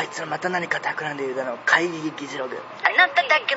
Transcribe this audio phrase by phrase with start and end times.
[0.00, 2.56] あいつらまた何か企んでいるだろう会議議事録。
[2.56, 3.54] あなただけ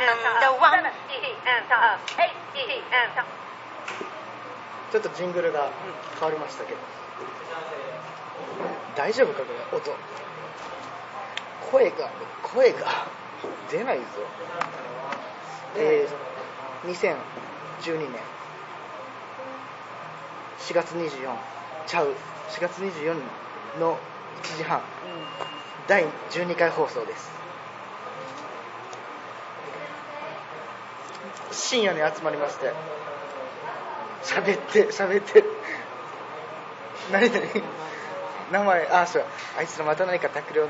[4.91, 5.71] ちょっとジングルが
[6.19, 6.79] 変わりましたけど、
[8.97, 9.77] 大丈夫かこれ。
[9.77, 9.89] 音。
[11.71, 12.11] 声が
[12.43, 13.07] 声が
[13.71, 14.03] 出ないぞ。
[15.77, 18.19] えー、2012年。
[20.59, 21.07] 4月24
[21.87, 22.13] ちゃう。
[22.49, 23.15] 4月24
[23.79, 23.97] の
[24.43, 24.81] 1時半
[25.87, 27.31] 第12回放送です。
[31.51, 32.73] 深夜に集まりまして。
[34.23, 35.43] 喋って喋って。
[37.11, 37.41] 何何？
[38.51, 39.25] 名前あそう。
[39.57, 40.69] あいつらまた何か企ん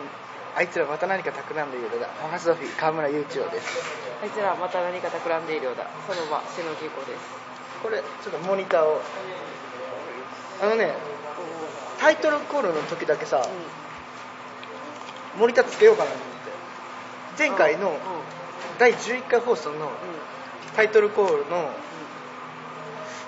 [0.56, 2.08] あいつらまた何か企んでいるようだ。
[2.08, 3.84] ファーストフィー川村雄一郎です。
[4.22, 5.88] あいつらまた何か企んでいるようだ。
[6.08, 7.20] その場瀬野義子です。
[7.84, 9.02] これちょっとモニターを。
[10.62, 10.94] あのね
[12.00, 13.46] タイトルコールの時だけさ、
[15.38, 17.48] モニターつけようかなと思って。
[17.50, 17.98] 前回の
[18.80, 19.92] 第11回放送の
[20.76, 21.70] タイトルコールの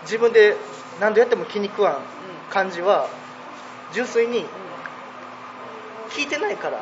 [0.03, 0.55] 自分で
[0.99, 2.01] 何度やっても気に食わん
[2.49, 3.09] 感じは
[3.93, 4.45] 純粋に
[6.09, 6.79] 聞いてないから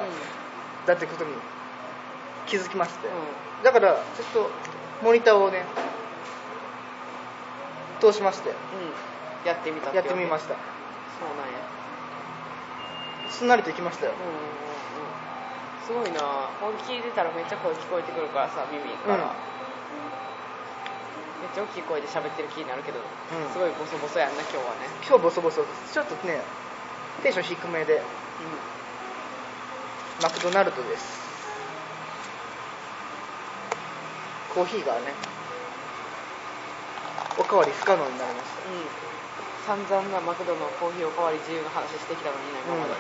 [0.86, 1.32] だってことに
[2.46, 3.08] 気づきまして。
[3.64, 4.50] だからちょっと
[5.02, 5.64] モニターをね
[8.02, 8.52] 通しまして。
[9.46, 10.54] やってみたやってみました。
[10.54, 11.60] そうなんや。
[13.30, 14.14] すんなりといきましたよ。
[14.14, 15.13] うんうんうん
[15.86, 16.50] すごいな。
[16.60, 19.36] 本気でたらめっちゃ声聞こえてくるからさ耳から、うん。
[21.44, 23.04] めっちゃ大きい声で喋ってる気になるけど、ん。
[23.52, 24.88] すごいボソボソやんな今日はね。
[25.06, 26.40] 今日ボソボソちょっとね
[27.22, 28.02] テンション低めで
[30.22, 31.24] マクドナルドです。
[34.54, 35.10] コーヒーがね
[37.40, 38.54] おかわり不可能になりまし
[39.66, 42.94] たうん、うん、散々なマクドのコーヒーおかわり自由の話してきたのにね今まで、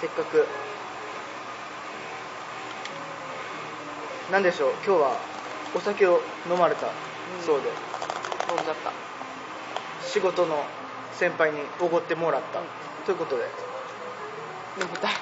[0.00, 0.46] せっかく
[4.30, 5.16] なんでしょう今日は
[5.74, 6.86] お酒を飲まれた。
[7.44, 8.92] そうで、飲んじゃった。
[10.06, 10.64] 仕事の
[11.12, 12.60] 先輩におごってもらった、
[13.04, 13.48] ということで。
[14.78, 15.12] 眠たい。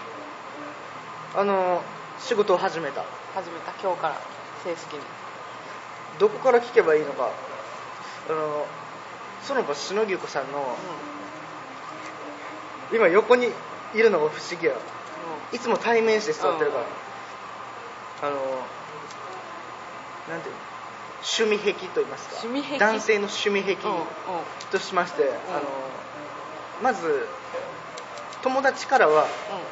[1.37, 1.83] あの
[2.19, 3.05] 仕事を始めた。
[3.35, 3.73] 始めた。
[3.83, 4.21] 今日から
[4.65, 5.01] 正式に。
[6.19, 7.31] どこから聞けばいいのか。
[8.29, 8.67] あの
[9.43, 10.77] その場しのぎゅうこさんの
[12.93, 13.49] 今横に
[13.95, 14.75] いるのが不思議や。
[15.53, 16.79] いつも対面して座ってるか
[18.23, 18.37] ら、あの
[20.29, 20.61] なんていうの？
[21.23, 22.37] 趣味癖と言いますか。
[22.43, 22.79] 趣味癖？
[22.79, 23.77] 男性の趣味癖
[24.71, 25.63] としまして、あの
[26.83, 27.27] まず
[28.43, 29.27] 友達からは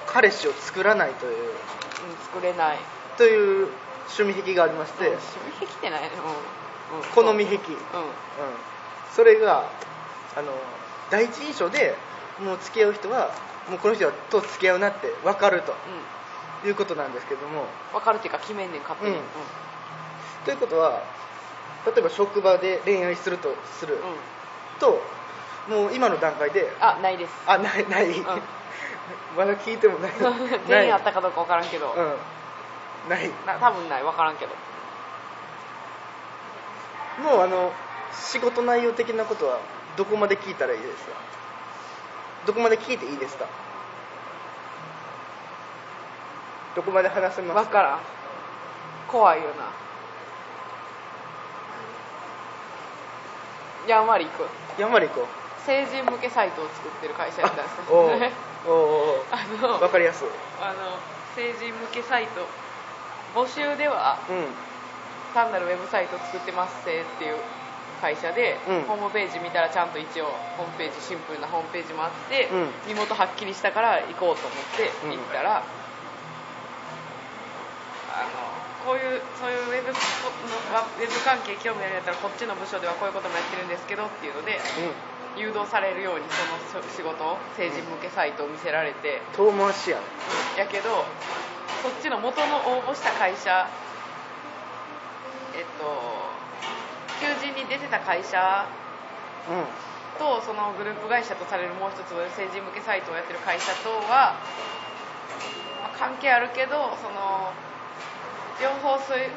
[0.06, 2.78] 彼氏を作らないといううん、作れない。
[3.16, 3.68] という
[4.18, 6.02] 趣味癖がありまして、うん、趣味癖ってない。
[6.02, 6.10] ね
[6.92, 7.68] うん、うん、好み癖、うん、うん。
[9.14, 9.70] それが
[10.36, 10.52] あの
[11.10, 11.96] 第一印象で
[12.40, 13.34] もう付き合う人は
[13.70, 15.72] もうこの人と付き合うなって分かると
[16.62, 16.68] うん。
[16.68, 17.64] いうことなんですけども。
[17.92, 19.16] 分かるっていうか決めんねん勝手に。
[19.16, 19.22] うん
[20.44, 21.02] ということは
[21.86, 24.16] 例えば職場で恋愛するとするうん、うん
[24.80, 25.00] と
[25.68, 27.32] もう今の段階であないです。
[27.46, 28.08] あないない、
[29.36, 30.12] まだ聞いてもない。
[30.66, 33.10] 全員あったかどうか分からんけど、うん。
[33.10, 33.30] ない。
[33.44, 34.02] な多分ない。
[34.02, 34.52] 分からんけど。
[37.22, 37.70] もうあの
[38.14, 39.58] 仕事内容的なことは
[39.96, 41.12] どこまで聞いたらいいですか？
[42.46, 43.44] どこまで聞いていいですか？
[46.76, 47.98] どこまで話せます分からん。
[49.08, 49.64] 怖いよな
[53.88, 54.46] やんわり行く。
[54.80, 55.26] やんまり行こ
[55.64, 58.32] 成人向けサイトを作ってる会社やったんですうおうね。
[58.66, 59.24] おうおう。
[59.32, 60.28] あのおうわかりやすい。
[60.60, 61.00] あの
[61.34, 62.44] 成人向けサイト
[63.34, 64.46] 募集ではうん。
[65.34, 67.36] 単なるウェブサイト作ってますせっていう
[68.00, 68.82] 会社で、うん。
[68.84, 70.26] ホームページ見たらちゃんと一応
[70.56, 72.68] ホームページシンプルなホームページもあって、うん。
[72.86, 75.62] 身元はっきりしたから行こうと思ってうん行ったら、
[78.12, 78.57] あの
[78.88, 84.56] こういうそういうウェブのウェブ関係興味あるんやったらこっちの部署ではこういうこともやってるんですけどっていうので
[85.36, 86.24] 誘導されるように
[86.72, 90.00] その仕事を成人向けサイトを見せられて、遠回しや。
[90.00, 90.08] ね
[90.56, 91.04] やけど
[91.84, 93.68] そっちの元の応募した会社
[95.52, 95.84] えっと
[97.20, 98.64] 求人に出てた会社
[99.52, 99.68] うん。
[100.16, 104.32] とそのグループ会社とされるもう一つ成人向けサイトをやってる会社とは、
[105.76, 107.52] まあ関係あるけどその
[108.60, 109.30] 両方そういう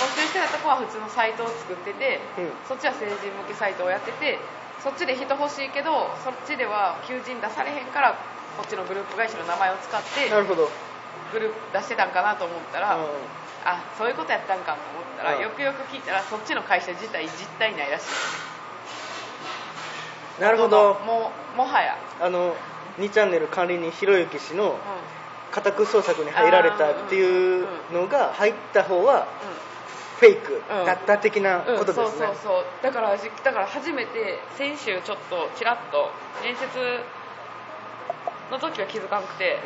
[0.00, 2.50] 募集してたとこは普通のサイトを作ってて、うん。
[2.66, 4.38] そっちは成人向けサイトをやってて
[4.82, 8.16] そっちで人欲しいけどそっちでは求人出されへんから
[8.56, 10.70] こっちのグループ会社の名前を使ってなるほど。
[11.32, 13.02] グループ出してたんかなと思ったら、うん。
[13.64, 15.42] あそういうことやったんかと思ったら、うん。
[15.42, 18.06] よくよく聞いたらそっちの会社自体実体ないらしい。
[20.40, 20.94] なるほど。
[21.04, 22.56] もうもはや、あの
[22.98, 24.74] 2チャンネル管理人ひろゆき氏のう
[25.50, 29.26] 家宅捜索に入られたっていうのが入った方は
[30.18, 32.64] フェイクだった的なうんことですね、そうそうそう。
[32.82, 36.10] だからじだから初めて先週ちょっとちらっと
[36.42, 36.66] 面接
[38.50, 39.58] の時は気づかなくて、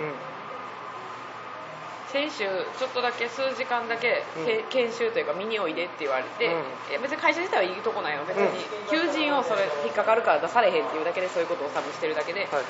[2.13, 2.47] 先週
[2.79, 4.23] ちょっとだけ数時間だけ、
[4.71, 7.03] 研修というか見においでって言われて、うん。
[7.03, 8.23] 別に会社自体はいいとこないよ。
[8.29, 8.47] 別に
[8.89, 12.65] 求人をそれ引っかかるから出されへんっていうだけでそういうことを多分してるだけで、はいはい。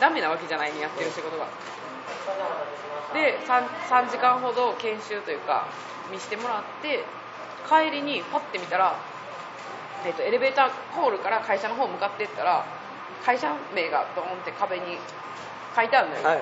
[0.00, 1.44] ダメなわけじゃないねやってる仕事が
[3.14, 5.66] で 3, 3時間ほど研修というか
[6.10, 7.04] 見してもらって
[7.68, 8.96] 帰りにパッて見たら、
[10.06, 12.64] えっとエレベーターホールから会社の方向かっていったら
[13.24, 14.98] 会社名がドーンって壁に
[15.76, 16.40] 書いてあるのよ、はい。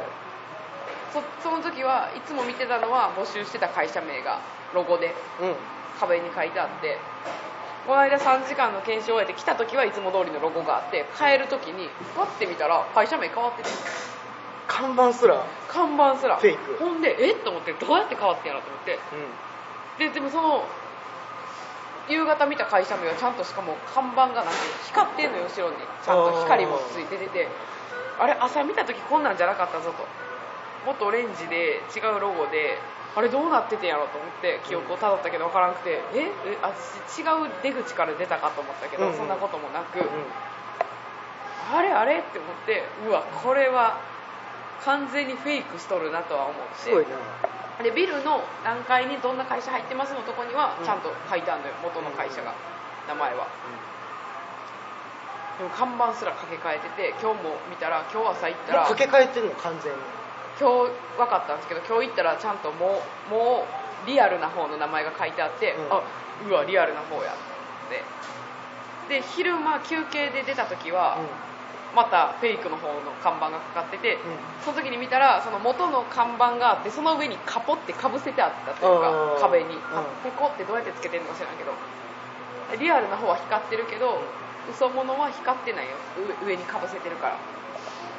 [1.13, 4.41] そその時はいつも見てたのは募集してた会社名が
[4.75, 5.55] ロゴでうん。
[5.99, 6.99] 壁に書いてあって
[7.87, 13.71] この間3時間の研修を終えて来た時はいつも通りのロゴがあって帰る時にパッて見たら会社名変わってて
[14.67, 15.45] 看板すら。
[15.69, 16.37] 看板すら。
[16.37, 16.77] フェイク。
[16.79, 17.33] ほんでえ？
[17.33, 18.99] っと思ってどうやって変わってんやろと思って。
[19.99, 20.65] ででもその
[22.09, 24.51] 夕方見た会社名はちゃんとしかも看板がなんて
[24.87, 25.77] 光ってんのよ後ろに。
[26.05, 27.49] ちゃんと光もついて出て。
[28.19, 30.07] あれ朝見た時こんなんじゃなかったぞと。
[30.87, 32.79] もっとオレンジで違うロゴで
[33.17, 36.03] あれどうなっててんやろと思って記憶をたどったけど分からなくて。
[36.15, 36.31] え？
[36.47, 36.59] え？
[36.63, 39.13] あ違う出口から出たかと思ったけど、うん。
[39.13, 40.11] うんそんなこともなく、うんうん。
[41.75, 42.19] あれあれ？
[42.19, 42.85] って思って。
[43.09, 43.99] うわこれは
[44.85, 47.17] 完全にフェイクしとるなとは思ってすごいな。
[47.83, 50.85] でビルの何階にどんな会社入ってますのとこにはうん。
[50.85, 52.55] ちゃんと書いてあるのよ元の会社が。
[53.07, 53.47] 名前は。
[55.59, 59.99] でも看板すら掛け替えてて今日も見たら今日朝行ったら掛け替えてるの完全に。
[60.59, 63.67] 今日分かったんですけど今日行ったらちゃんともうも
[64.05, 65.93] うリアルな方の名前が書いてあって、うん。
[65.93, 66.03] あ
[66.49, 67.37] うわリアルな方やっ
[67.89, 68.03] て。
[69.09, 71.19] で昼間休憩で出た時は、
[71.97, 74.37] またフェイクの方の看板がかかってて、うん。
[74.61, 79.81] その時に見たらその元の看板があってその上にカポってかぶせてあったというか壁に、うん。
[80.23, 81.73] ペコってどうやってつけてるのか知らんけど。
[82.79, 84.21] リアルな方は光ってるけど
[84.69, 85.97] 嘘物は光ってないよ。
[86.45, 87.39] 上上にかぶせてるから。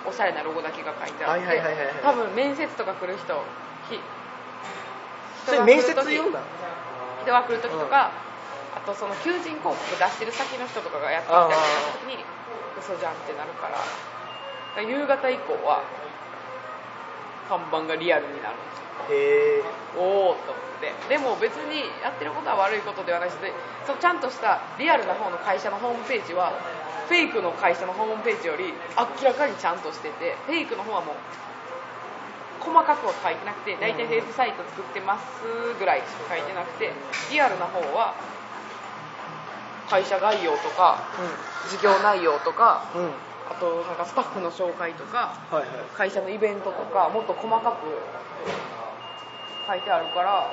[0.07, 1.95] おしゃれなロゴだけが書いてあって、はいはいはいはいはい。
[2.01, 3.35] 多分面接とか来る人
[3.91, 3.99] ひ
[5.45, 6.45] それ面接人が来る時用なの
[7.27, 8.11] 人が来る時とか、
[8.71, 12.23] あとその求人広告出してる先の人とかがやってきたりした時に
[12.79, 13.77] 嘘じゃんってなるから。
[14.81, 15.81] 夕方以降は
[17.49, 19.17] 看板がリアルになるんですよ。
[19.17, 19.63] へえ。
[19.97, 20.93] おおと思って。
[21.09, 23.51] でも別にやってることは悪いことではないしで
[23.85, 26.53] そのちゃんとしたリアルな方の会社のホームページは
[27.07, 31.15] フェイクの会社のホームページより明らかにちゃんとしててフェイクの方はもう
[32.59, 35.41] 細かくは書いてなくて大体ウェブサイト作ってます
[35.79, 36.91] ぐらいしか書いてなくて
[37.31, 38.13] リアルな方は
[39.89, 40.99] 会社概要とか
[41.69, 42.83] 事業内容とか
[43.49, 45.69] あとなんかスタッフの紹介とかはいはい。
[45.95, 47.87] 会社のイベントとかもっと細かく
[49.67, 50.47] 書いてあるから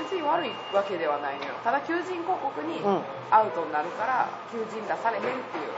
[0.00, 1.52] 別に悪いわけではないのよ。
[1.64, 3.00] ただ求人広告にうん。
[3.30, 5.72] アウトになるから求人出されへんっていう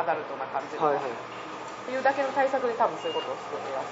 [0.00, 1.04] アダルトな感じの、はいはい。
[1.04, 1.06] っ
[1.86, 3.88] ていうだけの対策で多分そういうことをしてやす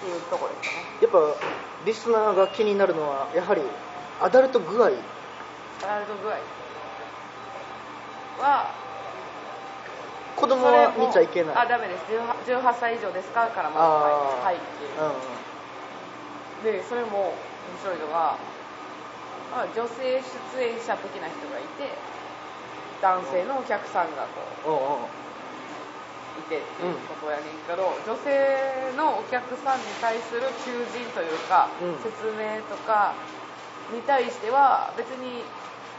[0.00, 0.84] っていうところですかね。
[1.00, 1.36] やっぱ
[1.84, 3.62] リスナーが気になるのはやはり
[4.20, 4.88] アダルト具合。
[4.88, 4.88] ア
[5.86, 6.36] ダルト具合
[8.40, 8.72] は
[10.36, 11.56] 子供は見ちゃいけない。
[11.56, 12.08] あダメです。
[12.48, 16.80] 18, 18歳以上ですかからまずはいっていううん。
[16.80, 18.40] でそれも面白いのが、
[19.52, 20.20] まあ、女性
[20.56, 21.92] 出演者的な人がいて
[23.04, 24.24] 男性のお客さんが
[24.64, 25.20] こおう
[26.40, 31.96] いてっていうことやねんけど、女性のお客さんに対する求人というか、うん。
[32.00, 33.12] 説明とか
[33.92, 35.44] に対しては別に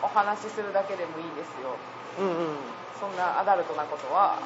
[0.02, 1.78] お話しするだけでもいいですよ
[2.20, 2.58] うんうん。
[3.00, 4.38] そんなアダルトなことは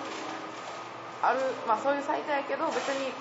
[1.22, 3.12] あるまあそういうサイトやけど別に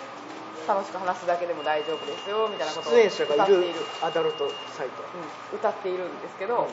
[0.68, 3.80] 楽しく話すだけでも大丈夫ですよみたいなことを歌っている。
[4.00, 5.02] アダルトサイト。
[5.52, 5.58] うん。
[5.58, 6.72] 歌っているんですけど、うん。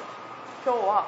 [0.63, 1.07] 今日は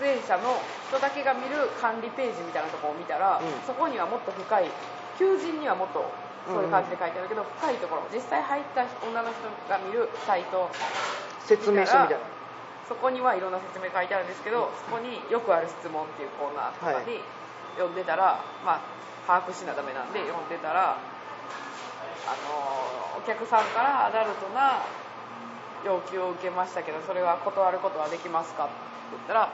[0.00, 3.46] 出演者の人だけが見る管理ページみたいなところを見たら、うん。
[3.66, 4.70] そこにはもっと深い
[5.18, 6.04] 求人にはもっと
[6.48, 10.68] そういう感じで書いてあるけど、深いところ実際入った女の人が見るサイト
[11.44, 12.37] 説明書みたいな
[12.88, 17.20] そこにはいろんな説明書いてあるんですけど、そこによくある質問っていうコーナーとかに
[17.76, 20.48] 読んでたら、まあ把握しなダメなんで読ん。
[20.48, 24.80] でたらあのお客さんからアダルトな
[25.84, 28.72] 要求を受けましたけどそれは断ることはできますかって
[29.12, 29.52] 言ったら、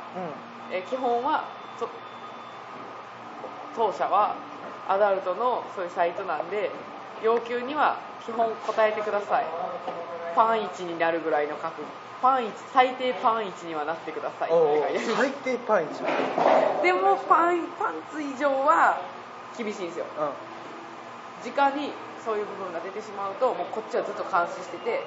[0.70, 1.44] え基本は
[1.78, 1.88] そ
[3.74, 4.36] 当社は
[4.88, 6.70] アダルトのそういうサイトなんで
[7.22, 9.46] 要求には基本答えてください。
[10.34, 11.86] パン1になるぐらいの覚悟
[12.24, 14.48] パン1最低パン1にはなってください。
[14.48, 16.00] 最低パンイチ。
[16.80, 18.96] でもパンパンツ以上は
[19.58, 20.06] 厳しいんですよ。
[20.16, 20.32] う
[21.44, 21.52] ん。
[21.52, 21.92] 直に
[22.24, 25.04] そういう部分が出てしまうともうこっちはずっと監視してて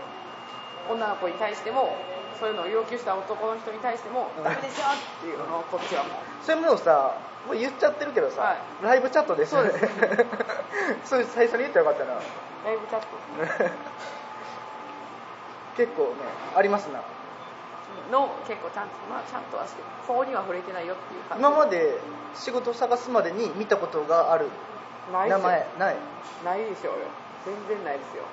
[0.87, 1.97] 女の子に対しても
[2.39, 4.43] そういうのを要求した男の人に対してもうん。
[4.43, 6.45] ダメですよっていうのをこっちはもう。
[6.45, 8.57] そういうものをさもう言っちゃってるけどさ、はい。
[8.85, 9.71] ライブチャットですよね。
[9.73, 9.95] そうです。
[11.09, 13.07] それ最初に言ったらよかったなライブチャット
[15.77, 16.09] 結構ね
[16.55, 17.01] ありますな。
[18.11, 21.41] の結構ちゃんとまあちゃんとはして法には触れてないよっていう感じ。
[21.41, 21.99] 今まで
[22.35, 24.49] 仕事を探すまでに見たことがある。
[25.11, 25.95] 名前ない。
[26.43, 27.07] ないでしょうよ
[27.45, 28.23] 全然ないですよ。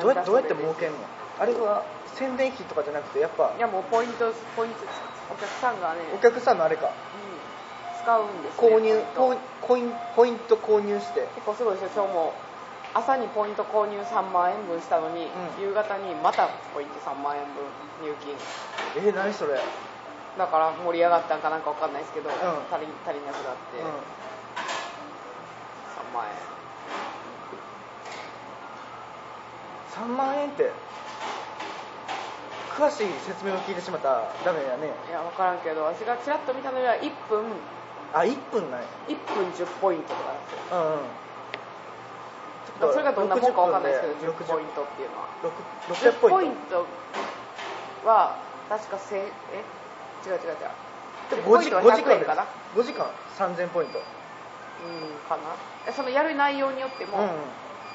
[0.00, 0.98] どうやって儲るけんの？
[1.38, 4.78] あれは宣伝費とかじゃなくてやっぱいやもうポイントポイント
[5.32, 6.00] お客さんがね。
[6.14, 6.86] お客さんのあれか。
[6.86, 6.92] うん。
[8.02, 9.44] 使うんです、ね、購入ポイント。
[9.66, 11.28] ポインポイント購入して。
[11.36, 12.34] 結構すごいですよ今日も
[12.94, 15.28] 朝にポイント購入3万円分したのに、う
[15.60, 15.62] ん。
[15.62, 17.64] 夕方にまたポイント3万円分
[18.06, 18.36] 入金。
[18.96, 19.58] えー、何それ、うん、
[20.38, 22.32] だから盛り上がったんかなんかわかんないですけど、ん。
[22.70, 23.84] 足り足りなくなって、3
[26.14, 26.36] 万円。
[29.94, 30.72] 3万円って
[32.74, 34.90] 詳しい説明を聞いてしまったらダメやね。
[35.08, 37.44] いや分からんけど私がちらっと見たのでは1分。
[38.12, 40.72] あ1分ない1分10ポイントとかなんですよ。
[40.72, 41.00] うんうん。
[41.00, 41.00] まあ
[42.80, 45.28] それがどんなもんかわかんないですけど60 10ポイントっていうのは。
[45.42, 45.50] 6
[45.94, 46.86] 10 600ポポイント
[48.04, 48.36] は
[48.68, 49.20] 確かせえ？
[50.26, 50.56] 違う違う違う。
[51.30, 53.06] ト10ポイントは5時100円かな？5時間
[53.38, 53.98] 3000ポイント。
[53.98, 54.04] うん
[55.28, 55.54] かな。
[55.88, 57.28] えそのやる内容によっても、うん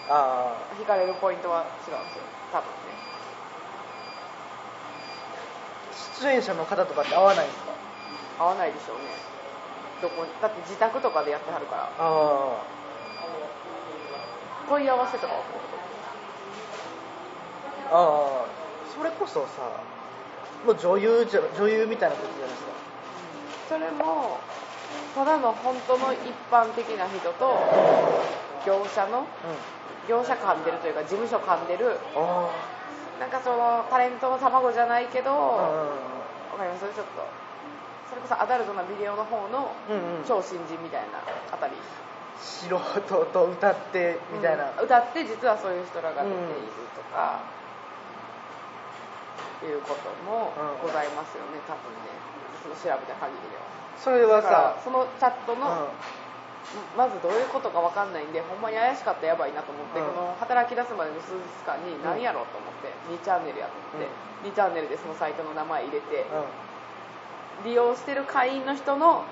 [0.09, 2.23] ああ引かれるポイントは違うんですよ。
[2.51, 2.73] 多分ね。
[6.21, 7.73] 出演者の方とかって合わないんですか？
[8.39, 9.03] 合わないでしょうね。
[10.01, 11.83] どこだって自宅とかでやってはるから。
[11.83, 12.78] ああ
[14.69, 15.33] 問い合わせとか。
[15.33, 15.41] は
[17.91, 18.45] ああ
[18.95, 19.81] それこそさ
[20.65, 22.71] もう女優じゃ女優みたいなことじゃないですか。
[23.69, 24.37] それも
[25.15, 26.19] ただの本当の一
[26.51, 27.57] 般的な人と
[28.65, 29.25] 業者のうん。
[30.07, 32.49] 業者噛んでるというか事務所噛んでるあ
[33.19, 36.81] なんかそのタレントの卵じゃないけど、あわかります？
[36.81, 37.21] ちょっと。
[38.09, 39.69] それこそアダルトなビデオの方の
[40.25, 41.21] 超新人みたいな
[41.53, 41.73] あたり
[42.39, 44.85] 素人と歌ってみたいな、うん。
[44.85, 47.39] 歌って実はそういう人らが出ているとか、
[49.59, 52.15] いうこともうんございますよね多分ね。
[52.63, 53.63] その調べた限りでは。
[53.99, 55.59] それはさそのチャットうん。
[55.59, 55.91] の、
[56.95, 60.15] まずどういうことか分かんないんでほんまに怪しかったらやばいなと思って、うん。
[60.15, 63.69] この働き出すまでの数日間に何やろうと思って2チャンネルやっ
[63.99, 64.07] て、
[64.47, 67.67] 2チャンネルでそのサイトの名前入れて、うん。
[67.67, 69.25] 利用してる会員の人の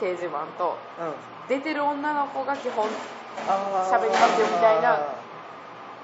[0.00, 1.14] 掲示板とうん。
[1.48, 4.98] 出てる女の子が基本喋りますよみたいな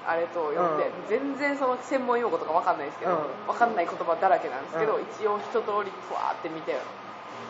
[0.07, 1.09] あれと読んで、うん。
[1.09, 3.47] 全然その専門用語とか分かんないですけど、うん。
[3.47, 5.03] 分かんない言葉だらけなんですけど、うん。
[5.03, 6.77] 一応一通りふわーって見て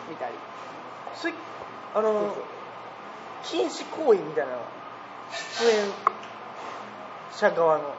[0.09, 0.33] 見たり。
[1.15, 1.33] それ
[1.95, 2.35] あの
[3.43, 4.53] 禁止行為みたいな
[5.59, 5.87] 出演
[7.31, 7.95] 者側の。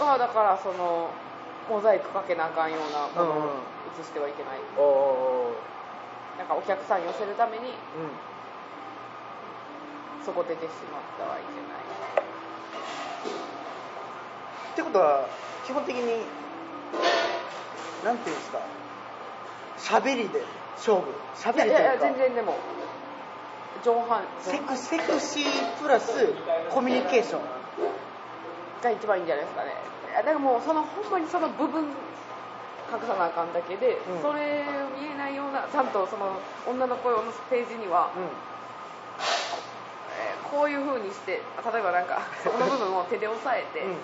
[0.00, 1.10] まあだからその
[1.68, 3.50] モザイクかけなあかんようなものうんうん。
[3.50, 3.52] を
[4.00, 5.52] 映してはいけない、おお
[6.38, 7.74] なんかお客さん寄せるためにうん。
[10.24, 11.88] そこ出てしまってはいけない。
[14.72, 15.26] ってことは
[15.66, 16.22] 基本的に
[18.04, 18.60] なんていうんですか
[19.78, 20.42] 喋りで
[20.76, 21.12] 勝負。
[21.34, 22.56] 喋りといやいや全然でも
[23.84, 25.44] 上半セクセクシー
[25.82, 26.12] プラス
[26.70, 27.40] コミュニケーション。
[28.82, 29.72] が一番いいんじゃないですかね。
[30.10, 31.86] いやだからもうそのほんまにその部分
[32.90, 34.22] 隠さなあかんだけで、うん。
[34.22, 34.64] それ
[34.96, 38.24] 見えないようなちゃんとその女の子用のページには、うん。
[38.24, 41.38] えーこういう風にして例
[41.78, 43.96] えばなんか そこの部分を手で押さえて、うん。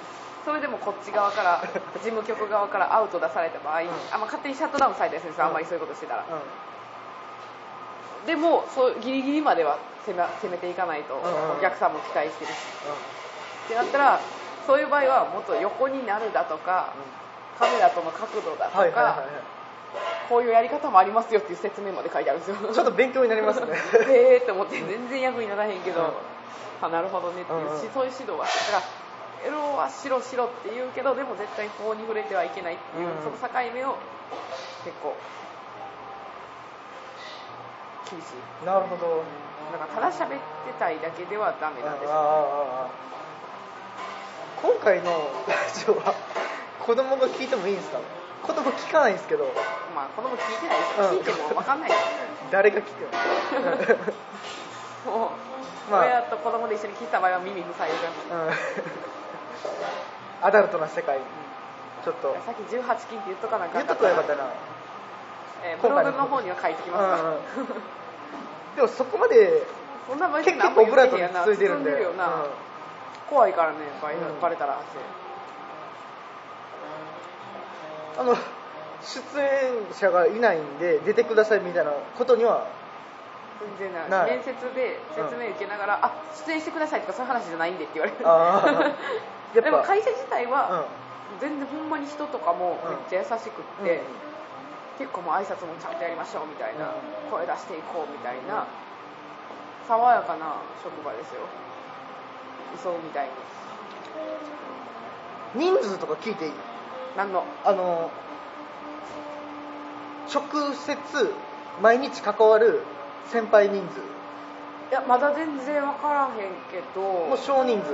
[0.44, 1.62] それでもこっち側から
[1.94, 3.84] 事務局側からアウト出された場合、あ
[4.18, 6.24] まあ、勝手にシャットダウンされたりするんですよ、あんまりそういうことしてたら、
[8.26, 11.24] でもそうギリギリまでは攻め攻めていかないと、んうん。
[11.56, 12.56] お客さんも期待してるし。
[13.64, 14.20] ってなったら
[14.66, 16.88] そういう場合はもっと横になるだとか、
[17.58, 19.28] カメラとの角度だとか、はいはいはいはい。
[20.28, 22.56] こういうやり方もありますよっていう説明まで書いてあるんですよ。
[22.72, 23.76] ちょっと勉強になりますね。
[24.08, 26.14] へ えって思って全然役にならへんけど、
[26.82, 27.80] あなるほどねっていう、うんうん。
[27.80, 28.82] しそういう指導はだから
[29.46, 33.96] エロは白白って言うけどでも絶対法に触れてはいけないっていう、うんその境目を
[34.84, 35.14] 結構
[38.10, 38.66] 厳しい。
[38.66, 39.22] なるほど。
[39.72, 42.10] だからただ喋ってたいだけではダメなんですよ。
[42.10, 42.24] あああ
[42.86, 42.88] あ
[44.62, 45.10] 今回の
[45.46, 46.14] ラジオは
[46.84, 47.98] 子供が聞いてもいいんですか？
[48.44, 49.44] 子供聞かないんですけど。
[49.96, 50.84] まあ子供聞いてないで
[51.24, 52.00] す聞いても分かんないです。
[52.50, 52.88] 誰が聞く
[55.08, 55.30] もう、
[55.90, 56.00] まあ。
[56.04, 58.48] 親と子供で一緒に聞いた場合は耳塞いでください。
[60.42, 60.46] うん。
[60.46, 61.18] アダルトな世界。
[62.04, 62.36] ちょっと。
[62.44, 64.50] さっき18禁って言っとかなあか言っとんかったくばよかったな。
[65.64, 67.22] えーブログの方には書いてきます。
[67.22, 67.38] から、うんうん。
[68.76, 69.62] でもそこまで
[70.06, 71.92] そんな結構オブラートに包いでるんで。
[71.92, 72.32] るよな、うん。
[73.30, 74.10] 怖いからねバ
[74.50, 74.76] レ,、たら
[78.18, 78.36] あの
[79.02, 82.66] 出演者がいないんで出てくださいみたいなことには。
[83.78, 84.34] 全然なない。
[84.34, 86.12] い面接で説明受けながら、あ
[86.46, 88.18] 出演してくださいとかそういう話じゃないんでって言われる。
[88.26, 89.62] あー。
[89.62, 90.84] でも会社自体うは
[91.38, 91.40] ん。
[91.40, 94.00] 全然ほんまに人とかもめっちゃ優しくって、うん。
[94.98, 96.88] 結構もう挨拶もちゃんとやりましょうみたいな、う
[97.28, 97.30] ん。
[97.30, 98.64] 声出していこうみたいな
[99.88, 101.40] 爽やかな職場ですよ。
[102.72, 103.30] 理想みたいに。
[105.54, 106.52] 人数とか聞いていい？
[107.16, 108.10] 何のあの
[110.32, 110.96] 直接
[111.80, 112.82] 毎日関わる
[113.30, 114.00] 先輩人数。
[114.90, 117.00] いやまだ全然分からへんけど。
[117.00, 117.92] もう少人数。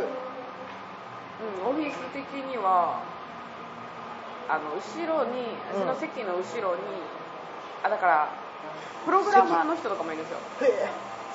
[1.41, 3.03] うん、オフィス的には
[4.49, 5.87] あの後ろにうん。
[5.87, 6.81] 私の席の後ろに、
[7.83, 8.29] あだから
[9.05, 10.39] プログラマーの人とかもいるんですよ。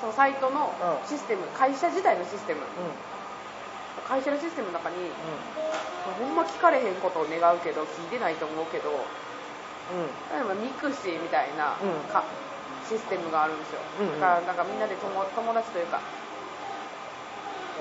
[0.00, 1.08] そのサイトのうん。
[1.08, 2.60] システム、会社自体のシステム。
[2.60, 2.62] う
[4.04, 5.10] 会社のシステムの中にん
[6.20, 10.10] ほんま聞かれへんことを願うけど聞いてないと思うけどうん。
[10.30, 12.12] 例えばミクシーみたいなうん。
[12.12, 12.24] か、
[12.88, 14.20] システムがあるんですよ、うんうん。
[14.20, 16.00] だからなんかみんなで友友達というか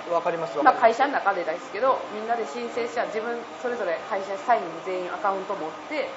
[0.08, 6.10] うんわかりますわまあ、会社の中でですけどみんなで申請した自分それぞれ会社社員全員アカウント持って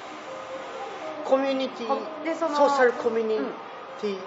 [1.23, 3.37] コミュニティこでそのソーシャルコミュニ
[4.01, 4.19] ティ、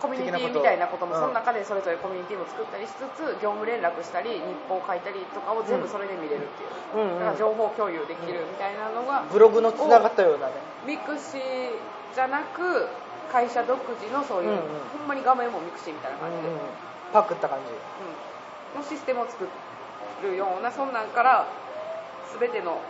[0.00, 1.20] コミュニティみたいなこともうん。
[1.20, 7.18] その中でそれぞれコミュニティも作ったりしつつ業務連絡したり日報を書いたりとかを全部それで見れるっていう、うんうん。
[7.18, 10.54] だから情報共有できるみたいなのが、ブログのつながったようなね。
[10.86, 11.74] ミクシー
[12.14, 12.88] じゃなく
[13.30, 14.62] 会社独自のそういう、うんうん。
[14.98, 16.58] ほんまに画面も mixi みたいな感じで、うん。
[17.12, 17.72] パクった感じ。
[17.72, 18.82] うん。
[18.82, 19.48] のシステムを作
[20.22, 21.46] るようなそんなんから
[22.38, 22.80] 全ての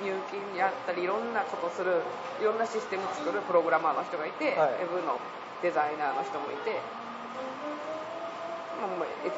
[0.00, 2.00] 入金やったりいろんなことする
[2.40, 4.80] いろんなシステム作るプログラマーの人がいて、はい。
[4.80, 5.20] ウェブの
[5.62, 6.80] デザイナーの人もいて、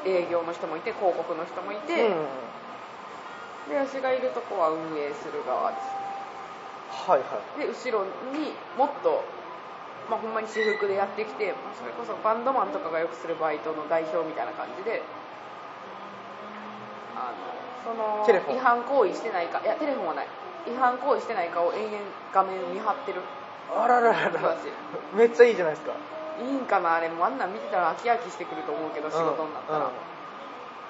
[0.08, 3.72] 営業の人もいて広告の人もいて、うん。
[3.72, 6.04] で私がいるとこは運営する側です。
[7.08, 7.60] はいはい。
[7.60, 9.24] で後ろにもっと、
[10.08, 15.02] まあ、ほんまに私服でやってきてまあそれこそバンドマンとかがよくするバイトの代表みたいな感じで
[17.16, 20.28] あのその違反行為してないかいやテレフォンはない
[20.66, 21.98] 違反行為してないかを延々
[22.32, 23.20] 画面見張ってる。
[23.76, 24.56] あらららら。
[24.56, 24.68] 私
[25.14, 25.92] めっちゃいいじゃないですか。
[26.40, 26.94] いいんかな？
[26.96, 29.84] あれもうあんなん見てたら飽き飽きしてくると思うけど仕事になったら、うん。
[29.84, 29.92] うん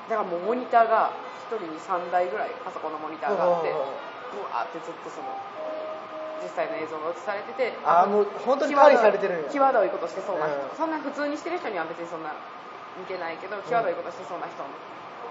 [0.05, 1.17] だからもうモニターが
[1.49, 3.73] 1人に3台ぐらいパソコンのモニターがあってう
[4.53, 5.33] わーってずっとその
[6.45, 9.49] 実際の映像が映されててあーもう本当に管理されてるんや。
[9.49, 10.77] 際どいことしてそうな人、うん。
[10.77, 12.37] そんな普通にしてる人には別にそんな
[13.01, 14.69] 見てないけど際どいことしてそうな人を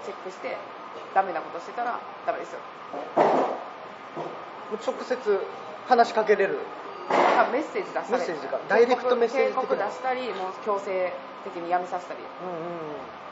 [0.02, 0.58] チェックして
[1.14, 2.58] ダメなことしてたらダメですよ
[4.84, 5.40] 直接
[5.88, 6.58] 話しかけれる。
[7.52, 11.12] メッセージ出したりメッセージかダイレクトメッセージ警告出したりもう強制
[11.44, 12.20] 的にやめさせたり。
[12.20, 13.24] っうんうんうん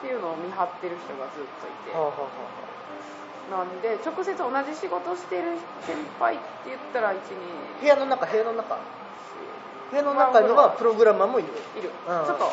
[0.00, 8.78] ていうのを見張ってる人がずっといて、はあはあはなんで直接同じ仕事してる先輩って言ったら12あ部屋の中部屋の中
[9.90, 11.48] 部屋の中にはプログラマーもいる。
[11.78, 12.26] いる、うん。
[12.26, 12.52] ちょっと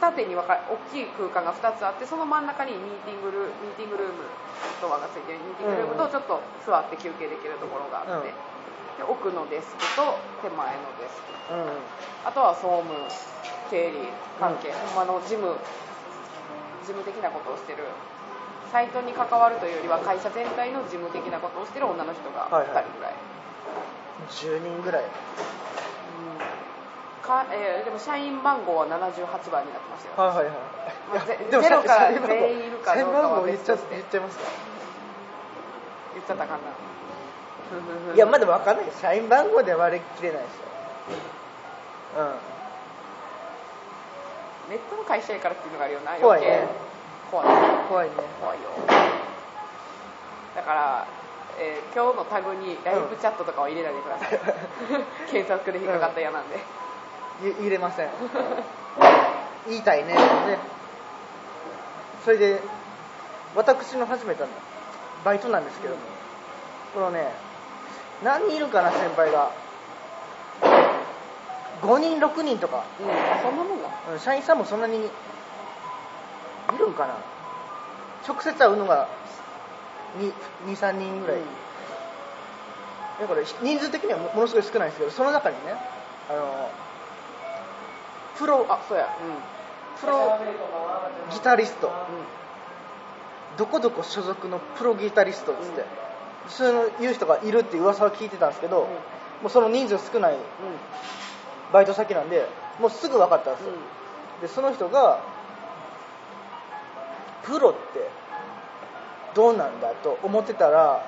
[0.00, 4.24] 二手に分かれ大きい空間が2つあってその真ん中にミーティングルミーティングルーム
[4.84, 8.28] ドアがついてるミーティングルームとちょっと座って休憩できるところがあって、うん。
[8.28, 8.36] で
[9.08, 11.16] 奥のデスクと手前のデス
[11.48, 11.56] ク。
[11.56, 11.80] うん。
[12.28, 12.92] あとは総務
[13.72, 15.56] 経理関係、ほんまの事務
[16.84, 17.88] 事務的なことをしてる。
[18.72, 22.68] サイトに関わるというよりは会社全体の事務的なことをしてる女の人が2はい。
[22.74, 23.14] はい人ぐらい、
[24.28, 25.02] 10人ぐらい。
[25.02, 25.08] うん
[27.22, 30.54] かえーでも社員番号は78番になってましたよ、はいはいはい。
[31.08, 33.94] まあゼロから全員いるかどうかは別として。
[33.96, 34.44] 言っちゃいますか？
[36.14, 38.14] 言っちゃったかな。
[38.14, 38.86] いやまだ分かんない。
[39.00, 40.64] 社員番号で割り切れないですよ。
[44.70, 46.68] ネットの会社やからっていうのがあるよな怖いね。
[47.30, 47.46] 怖い。
[47.48, 47.54] うん
[47.88, 48.14] 怖いね。
[48.40, 48.70] 怖いよ。
[50.54, 51.06] だから、
[51.58, 54.38] えー今日のタグにライブチャットとかは入れないでください、
[55.30, 56.56] 検索で引っかかったら嫌なんで、
[57.48, 58.08] い入れません。
[59.68, 60.14] 言いたいね。
[60.14, 60.18] ね。
[62.24, 62.60] それで
[63.54, 64.48] 私の始めたの
[65.24, 65.94] バイトなんですけど。
[65.94, 66.00] も、
[66.94, 67.32] このね
[68.22, 69.50] 何人いるかな先輩が。
[71.82, 73.88] 5人6人とか、うん、あそんなもんだ。
[74.12, 75.00] うん社員さんもそんなにい
[76.78, 77.14] るんかな。
[78.26, 79.08] 直接会うのが
[80.66, 81.40] 23人ぐらい、
[83.20, 85.74] だから人数的にはもものすごい少ないんですけどその中にね
[86.30, 86.70] あの
[88.38, 89.08] プロあそうや。
[90.00, 90.38] プロ
[91.30, 91.88] ギタリスト。
[91.88, 92.43] うん、うん
[93.56, 95.84] どこどこ所属のプロギタリストっつって、
[96.48, 98.84] そういう人がいるって噂は聞いてたんですけど、うん。
[98.84, 98.90] も
[99.46, 100.36] うその人数少ない
[101.72, 102.46] バイト先なんで
[102.80, 103.72] もうすぐ分かったんですよ、
[104.42, 105.22] でその人が
[107.42, 107.78] プロって
[109.34, 111.06] どうなんだと思ってたら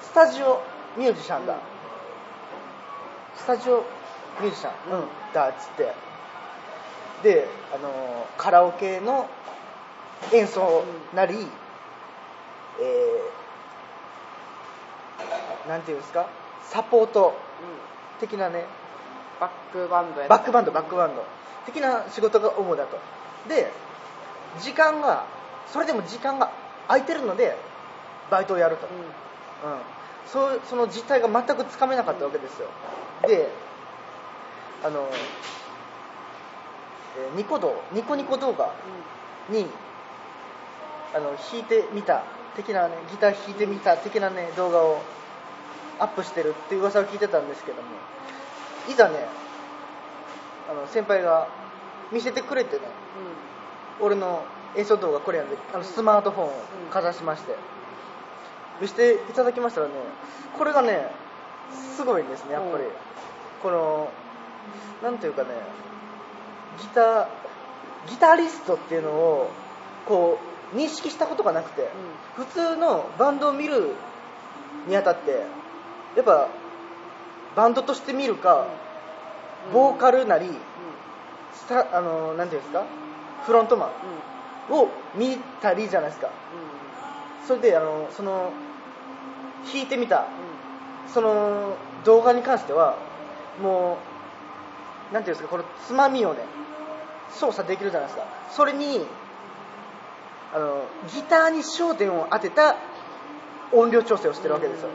[0.00, 0.62] スタジオ
[0.96, 1.60] ミュージシャンだ、うん。
[3.36, 3.84] スタジオ
[4.40, 5.08] ミュージシャン、うんうん。
[5.34, 5.92] だっつって。
[7.22, 7.92] であのー
[8.38, 9.28] カラオケの
[10.32, 11.34] 演奏なり、
[12.80, 16.26] えーなんていうんですか？
[16.64, 18.64] サポートうん的なね。
[19.40, 21.22] バックバンドやバックバンドバックバンド。
[21.66, 22.98] 的な仕事が主だと。
[23.48, 23.70] で
[24.60, 25.24] 時間が
[25.72, 26.50] それでも時間が
[26.88, 27.56] 空いてるので
[28.30, 28.86] バイトをやると、
[29.64, 29.72] うん。
[29.72, 29.78] うん、
[30.26, 32.66] そうその実態が全くつかめなかったわけですよ。
[33.26, 33.48] で
[34.84, 35.08] あの、
[37.18, 38.70] えーニコ動ニコニコ動画
[39.50, 39.66] に
[41.14, 42.24] あの弾いてみた
[42.56, 45.00] 的なねギター弾いてみた的なね動画を
[45.98, 47.88] アップしてるっていう噂を聞いてたんですけども
[48.90, 49.26] いざね
[50.70, 51.48] あの先輩が
[52.12, 52.82] 見せてくれてね
[54.00, 54.44] 俺の
[54.76, 56.52] 演奏動画これやんであのスマートフォンを
[56.90, 57.54] かざしまして
[58.80, 59.92] 見せていただきましたらね
[60.56, 61.10] これがね
[61.96, 62.84] すごいんですねやっぱり。
[62.84, 62.90] うん。
[63.62, 64.10] この
[65.02, 65.48] なんていうかね
[66.80, 67.26] ギター
[68.08, 69.50] ギタリストっていうのを
[70.06, 71.88] こう認識したことがなくて
[72.36, 73.94] 普通のバンドを見る
[74.88, 75.30] にあたって
[76.16, 76.48] やっぱ
[77.56, 78.66] バンドとして見るか
[79.66, 80.54] うんボーカルなりうん
[81.52, 82.84] スタあのなんていうんですか
[83.44, 83.90] フロントマ
[84.70, 86.30] ンを見たりじゃないですか。
[87.46, 88.52] それであのその
[89.72, 90.26] 弾いてみた
[91.12, 92.96] その動画に関しては
[93.60, 93.98] も
[95.10, 96.40] うなんていうんですかこのつまみをね
[97.30, 98.26] 操作できるじゃないですか。
[98.50, 99.04] それに
[100.52, 100.82] あの
[101.14, 102.76] ギターに焦点を当てた
[103.72, 104.88] 音量調整をしてるわけですよ。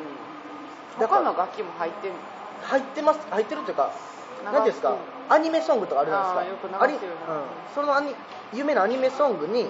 [1.00, 2.18] だから他の楽器も入ってんの？
[2.63, 3.20] 入ってます。
[3.30, 3.94] 入ってるというか
[4.41, 4.98] 流何ていうんですか？
[5.30, 6.76] アニメソングとかあるじゃないですか。
[6.76, 7.18] あーよく流してるな。
[7.24, 8.13] ありうん、そのアニ
[8.54, 9.68] 有名なアニメソングに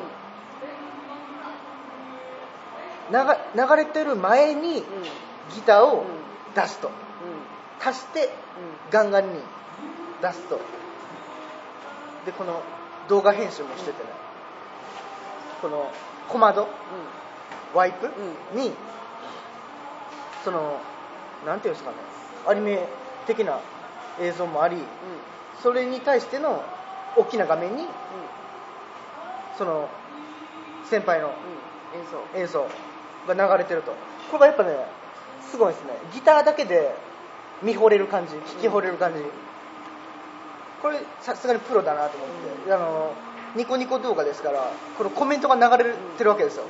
[3.12, 3.18] 流
[3.56, 4.84] 流れてる前にうん。
[5.54, 6.06] ギターをうん。
[6.56, 6.88] 出すと。
[6.88, 7.88] うん。
[7.88, 8.30] 足してう
[8.92, 9.40] ガンガンに
[10.22, 10.60] 出すと。
[12.26, 12.64] でこの
[13.08, 14.10] 動画編集もしててね
[15.66, 15.92] この
[16.30, 16.68] 小窓
[17.74, 18.06] ワイプ？
[18.54, 18.62] うん。
[18.62, 18.72] に
[20.44, 20.80] その
[21.44, 21.98] なんていうんですかね。
[22.48, 22.88] アニメ
[23.26, 23.60] 的な
[24.22, 24.78] 映像もあり
[25.64, 26.64] それに対しての
[27.18, 27.90] 大きな画面にうん。
[29.58, 29.90] その
[30.88, 32.40] 先輩のうん。
[32.40, 32.68] 演奏。
[33.28, 33.92] が流れてると。
[34.30, 34.76] これがやっぱね
[35.50, 35.94] すごいですね。
[36.14, 36.94] ギターだけで
[37.64, 39.20] 見惚れる感じ聴き惚れる感じ。
[40.84, 42.30] これさすがにプロだなと思っ
[42.68, 43.14] て、あの
[43.56, 46.64] ニコニコ動画ですからこのコメントが流れてるわけですよ、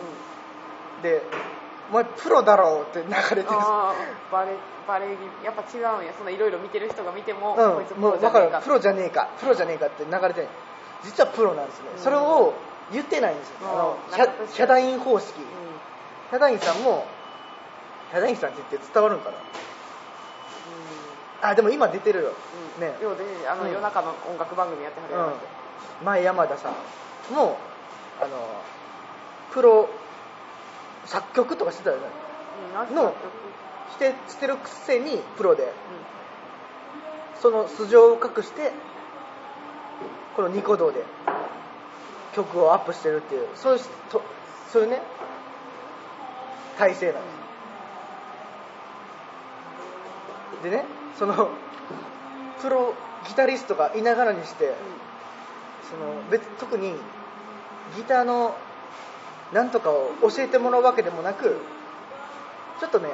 [1.02, 1.22] で
[1.92, 3.42] 「お前プロだろ」って流れてる。
[3.42, 3.96] んですああ
[4.32, 4.52] バレ
[4.88, 5.08] バレ
[5.44, 6.14] やっぱ違うんや。
[6.18, 8.50] そのいろいろ見てる人が見ても、こいつうん、もう分かる。
[8.50, 9.30] ププロロじゃねえか。
[9.40, 10.48] プロじゃねえかって流れてる。
[11.04, 12.04] 実はプロなんですね、うん。
[12.04, 12.54] それを
[12.92, 15.48] 言ってないんですよ、あのうんヒャダイン方式、じゃね
[16.30, 17.06] ヒャダインさんも
[18.12, 19.38] ヒャダインさんって言って伝わるんかな。
[21.50, 22.32] あでも今出てるよ、
[22.78, 22.82] うん。
[22.82, 22.96] ね。
[23.02, 23.72] ようであの、うん。
[23.72, 25.34] 夜中の音楽番組やってはるやうん、
[26.04, 27.58] 前山田さんも
[28.22, 28.62] あの
[29.52, 29.90] プロ
[31.06, 32.04] 作曲とかしてたよね。
[32.94, 33.14] の
[33.92, 35.72] してしてるくせにプロで
[37.42, 38.72] その素性を隠して
[40.36, 41.04] このニコ動で
[42.36, 44.22] 曲をアップしてるっていうそういうと
[44.72, 45.02] そういうね
[46.78, 47.20] 体制なんで
[50.64, 50.70] す。
[50.70, 50.86] でね
[51.18, 51.50] その
[52.62, 52.94] プロ
[53.28, 54.74] ギタリストがいながらにして
[55.90, 56.94] その別特に
[57.96, 58.56] ギターの
[59.54, 61.58] なんとかを教えてもらうわけでもなく
[62.80, 63.10] ちょっとね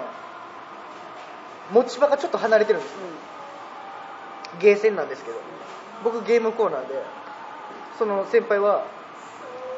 [1.74, 2.96] 持ち場がちょっと離れてるんです。
[4.60, 5.38] ゲーセンなんですけど。
[6.04, 6.96] 僕ゲームコーナーで
[7.98, 8.86] その先輩は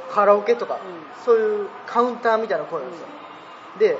[0.10, 0.80] カラオケとか、うん。
[1.26, 3.08] そういうカウンターみたいなコーナーですよ、
[3.80, 3.98] で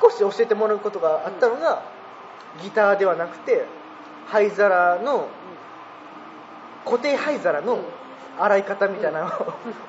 [0.00, 1.82] 少し教えてもらうことがあったのが、
[2.62, 3.66] ギターではなくて
[4.28, 5.28] 灰皿の
[6.86, 7.80] 固定灰皿の
[8.38, 9.26] 洗い方みたいなの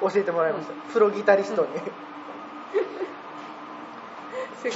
[0.02, 1.68] を教えてもらいました、プロギタリストに、
[4.62, 4.70] せ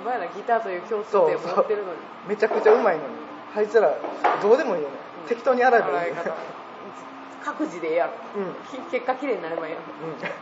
[0.00, 1.98] お前らギターという共通点を持ってるのに。
[2.26, 3.08] めちゃくちゃうまいのに。
[3.54, 3.94] 灰皿
[4.42, 5.28] どうでもいいよね、うん。
[5.28, 6.22] 適当に洗えばいいよね。
[7.44, 8.46] 各自でええやろうん。
[8.46, 9.86] うんき結果綺麗になればいいやろへ
[10.26, 10.32] え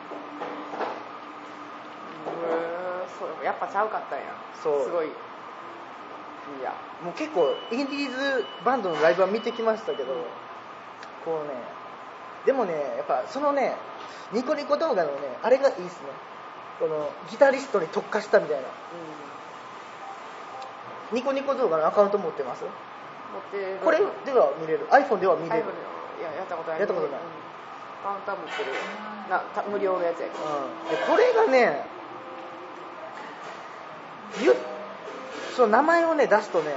[3.19, 4.25] そうやっぱちゃうかったんや。
[4.63, 4.85] そう。
[4.85, 5.07] すごい。
[5.07, 5.11] い
[6.63, 6.73] や。
[7.03, 10.15] もう結構インディーズバンドのライブは見てきましたけど、
[11.25, 11.55] こうね
[12.47, 13.77] でもねやっぱそのね
[14.33, 16.09] ニコニコ動画のねあれがいいですね。
[16.81, 18.67] このギタリストに特化したみたいな。
[21.13, 22.65] ニコニコ動画のアカウント持ってます？
[22.65, 22.67] っ
[23.51, 23.79] てる。
[23.85, 25.65] これでは見れる？iPhone では見れる？
[25.65, 25.71] で
[26.21, 26.81] いややったことない。
[26.81, 27.21] やったことない。
[27.21, 27.27] うん
[28.05, 28.73] カウンター持ってる。
[29.31, 30.45] なた無料のやつやけど。
[30.45, 30.49] う
[30.87, 30.91] ん。
[30.91, 31.87] でこれがね
[34.43, 34.55] ゆ
[35.57, 36.75] その名前をね出すとね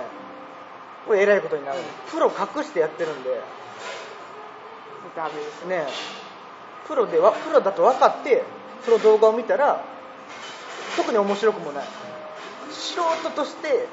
[1.05, 1.79] これえらいことになる。
[2.11, 3.41] プロ隠してやってるんで
[5.17, 5.87] ダメですね。
[6.87, 8.43] プロではプロだと分かって
[8.85, 9.83] その動画を見たら
[10.95, 11.85] 特に面白くもない。
[12.69, 13.87] 素人として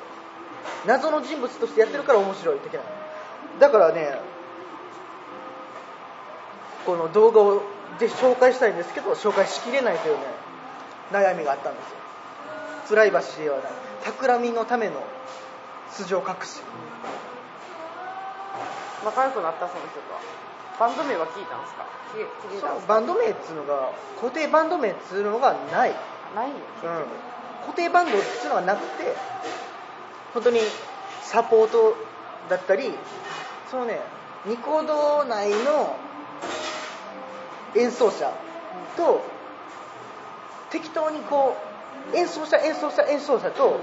[0.86, 2.82] 謎の人物としてやってるから面白い的ない。
[3.58, 4.18] だからね
[6.84, 7.62] この動画を
[7.98, 10.20] ぜひ紹介したいんですけど紹介しきれないというね
[11.10, 11.96] 悩みがあったんですよ。
[12.88, 13.72] プライバシーではない。
[14.04, 15.02] 企みのための
[15.90, 16.60] 素性隠し
[19.02, 20.20] 仲良くなったその人とは。
[20.78, 21.86] バンド名は聞いたんですか？
[22.14, 25.94] 聞い聞いたんですかバンド名っつうのが固定バンド名っつうのがない。
[26.34, 26.54] ないよ。
[26.82, 26.98] 結うん。
[26.98, 27.08] 局、
[27.66, 29.14] 固定バンドっていうのがなくて
[30.34, 30.60] 本当に
[31.22, 31.96] サポート
[32.50, 32.90] だったり
[33.70, 34.00] そのね
[34.44, 35.96] ニコ動内の
[37.76, 38.30] 演奏者
[38.96, 39.24] と
[40.70, 41.56] 適当にこ
[42.12, 43.80] う演奏者演奏者演奏者と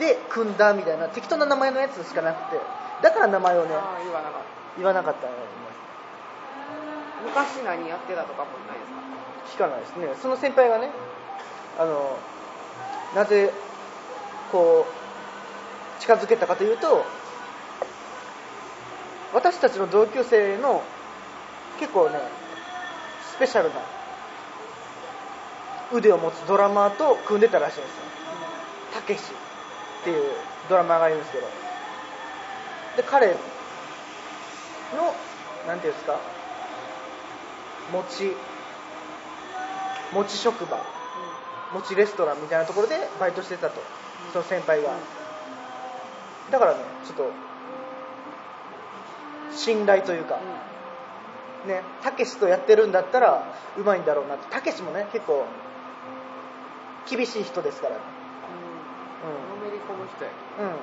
[0.00, 2.60] で組んだみたいな適当な名前のやつしかなくて。
[3.02, 3.68] だから名前をね
[4.04, 4.46] 言わなかった。
[4.76, 5.28] 言わなかったんだ
[7.24, 9.64] 昔何やってたとかもないですか？
[9.64, 10.08] 聞かないですね。
[10.22, 10.90] その先輩がね
[11.78, 12.16] あの
[13.14, 13.52] なぜ
[14.52, 17.04] こう近づけたかというと
[19.32, 20.82] 私たちの同級生の
[21.78, 22.18] 結構ね
[23.34, 23.74] スペシャルな
[25.92, 28.02] 腕を持つドラマーと組んでたらしいんですよ。
[28.94, 29.20] たけし
[30.00, 30.32] っていう
[30.68, 31.46] ドラマーがいるんですけど。
[32.96, 33.34] で彼の
[35.68, 36.18] なんていうんですか
[37.92, 38.32] 餅
[40.12, 40.78] 餅職場
[41.72, 43.80] 餅レストランみたいなところでバイトしてたと
[44.32, 44.90] その先輩が
[46.50, 47.30] だからねちょっと
[49.56, 50.38] 信頼というか
[51.66, 54.50] ねたけしとやってるんだったらうまいんだろうなって。
[54.50, 55.44] たけしもね結構
[57.08, 57.94] 厳しい人ですから。
[57.96, 58.00] ね
[59.24, 59.60] うん。
[59.60, 60.76] のめり込む人やうん、うん、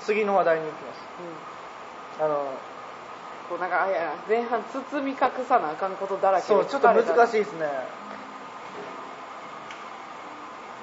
[0.00, 1.00] 次の話題に行きます。
[2.20, 2.52] あの
[3.48, 7.66] こうなんかあいや前半包み隠さなあかんことだらけでそうちょっと難しいいですね。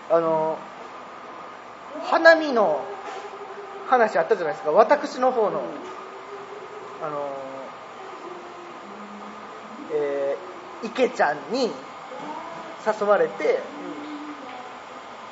[0.10, 0.58] あの
[2.04, 2.84] 花見の
[3.88, 4.72] 話あったじゃないですか。
[4.72, 5.62] 私の方の、
[7.04, 7.30] あの
[9.94, 10.46] えー
[10.84, 11.72] 池ちゃんに
[12.86, 13.60] 誘われて、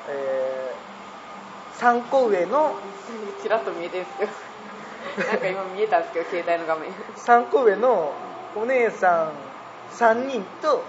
[0.10, 0.74] え
[1.80, 2.76] 3個上の
[3.43, 4.32] ちらっと見えてるんですけど
[5.18, 6.92] なんか今見えたんですけど携帯の画面。
[7.16, 8.13] 3個上の
[8.56, 9.32] お姉さん
[9.96, 10.84] 3人と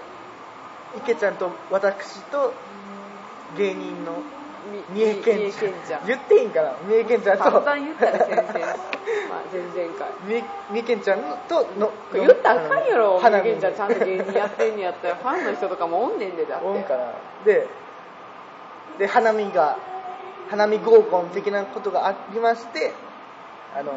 [0.97, 2.53] 池ちゃんと私と
[3.57, 4.13] 芸人の
[4.93, 6.07] 三重県ちゃん。
[6.07, 6.73] 言っていいんかな？
[6.87, 7.43] 三重県ちゃんと。
[7.43, 8.35] 散々言ったら先生。
[8.35, 15.15] まあ前々回三重三重県ちゃんとの言ったらあかんやろ花見花見ちゃんちゃんと芸人やってんねやったら。
[15.15, 16.65] ファンの人とかもおんねんでだって。
[16.65, 17.13] おんから。
[17.45, 17.67] で
[18.97, 19.77] で花見が
[20.49, 22.93] 花見合コン的なことがありまして
[23.75, 23.91] あの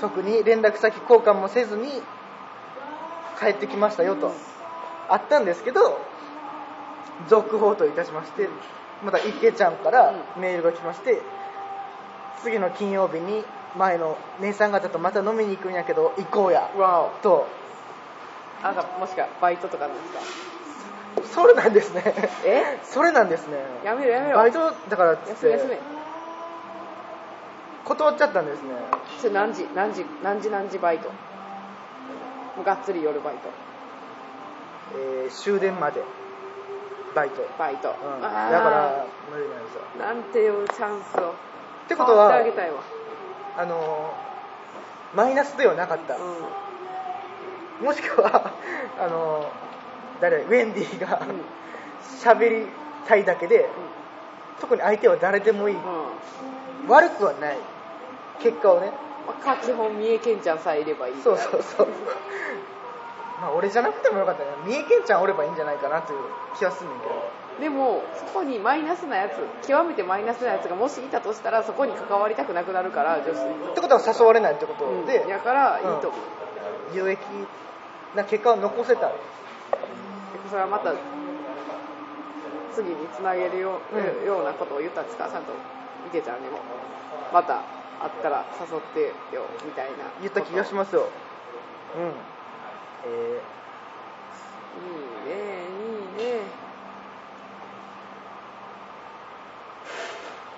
[0.00, 1.88] 特に連絡先交換もせずに
[3.40, 4.32] 帰ってきましたよと。
[5.08, 5.98] あったんですけど
[7.28, 8.48] 続報といたしまして
[9.04, 11.20] また池ちゃんからメールが来まして
[12.42, 13.44] 次の金曜日に
[13.76, 17.30] 前の姉さん方とまた飲みに行くんやけど行こうやわと。
[17.32, 20.20] おあなたもしかバイトとかなんですか？
[21.34, 22.02] それなんですね。
[22.46, 22.78] え？
[22.82, 23.58] それなんですね。
[23.84, 24.38] やめろやめろ。
[24.38, 25.50] バイトだからっつって。
[25.50, 25.93] 休め休め
[27.84, 28.70] 断っちゃったんですね。
[29.18, 31.08] それ何時何時何時何時バイト。
[31.08, 33.48] もうがっつり夜バイト。
[34.96, 36.02] えー終電まで
[37.14, 39.82] バイト、バイト、うん、だから無理なんですよ。
[39.98, 41.30] なんていうチャンスを。
[41.30, 41.34] っ
[41.88, 42.82] てことはあげたいわ。
[43.56, 46.18] あのーマイナスではなかった、う
[47.84, 48.50] もしくは
[48.98, 49.46] あのー
[50.20, 51.40] 誰ウェンディがんうん。
[52.20, 52.66] 喋り
[53.06, 53.68] たいだけで
[54.60, 56.88] 特に相手は誰でもいい、うん。
[56.88, 57.58] 悪くはない
[58.40, 58.92] 結果をね。
[59.26, 61.88] まあ、基本三重県ちゃんさえいればいいそうそうそう。
[63.40, 64.50] まあ俺じゃなくてもよかったね。
[64.66, 66.18] 三重県ちゃんおればいいんじゃないかなという
[66.58, 67.12] 気はすんねんけど。
[67.60, 73.38] でもそこにマイナスなやつ極めてマイナスなやつがもしいたとしたらそこに関わりたくなくなるから女子
[73.70, 73.80] って。
[73.80, 75.06] ことは誘われないってことうん。
[75.06, 76.20] で、やからいいと思う、
[76.94, 77.18] 有益
[78.16, 79.08] な結果を残せた。
[79.08, 79.14] で
[80.50, 80.92] それはまた
[82.74, 84.26] 次につなげるよ,、うん。
[84.26, 85.28] ようなことを言ったんですか？
[85.30, 85.52] ちゃんと
[86.08, 86.58] 池ちゃんにも。
[87.32, 87.62] また
[88.00, 90.04] 会ったら誘ってよみたいな。
[90.20, 91.08] 言った気がしますよ。
[91.96, 92.12] うん。
[93.06, 93.40] え
[94.76, 95.34] いいね
[96.20, 96.40] いいね。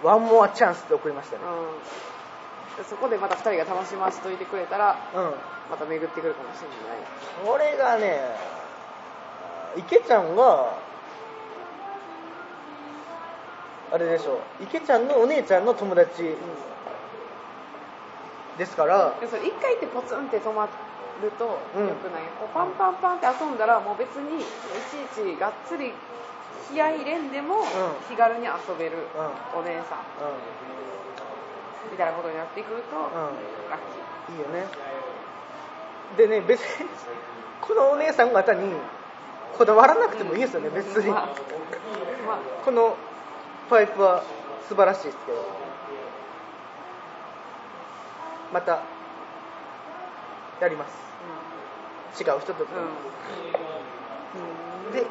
[0.03, 1.42] ワンモアチャンスって送りましたね。
[2.79, 5.35] うん、そこでまた2人が楽しましといてくれたらうん。
[5.70, 6.99] また巡ってくるかもしれない。
[7.44, 8.20] これがね
[9.77, 10.79] 池ちゃんが
[13.92, 16.37] あれでしょ池ちゃんのお姉ちゃんの友達
[18.58, 20.66] ですからでそれ1回ってポツンって止ま
[21.22, 21.88] るとようん。
[21.96, 24.44] くない、こうパンパンパンって遊んだらもう別にい
[24.90, 25.92] ちいちがっつり
[26.72, 27.66] 気合い入れんでもん。
[28.08, 28.96] 気軽に遊べる
[29.54, 30.04] うお姉さん
[31.90, 32.96] みたいなことになってくると、
[33.70, 33.80] ラッ
[34.26, 34.36] キー。
[34.36, 34.66] いいよね。
[36.16, 36.88] でね別に
[37.60, 38.72] このお姉さん方に
[39.56, 41.12] こだわらなくてもいいですよね、別に、
[42.64, 42.96] この
[43.70, 44.22] パイプは
[44.68, 45.65] 素晴らしいですけど
[48.52, 48.82] また
[50.61, 52.22] やります。
[52.22, 52.70] 違う人と、うん
[54.87, 54.92] うん。
[54.92, 55.04] で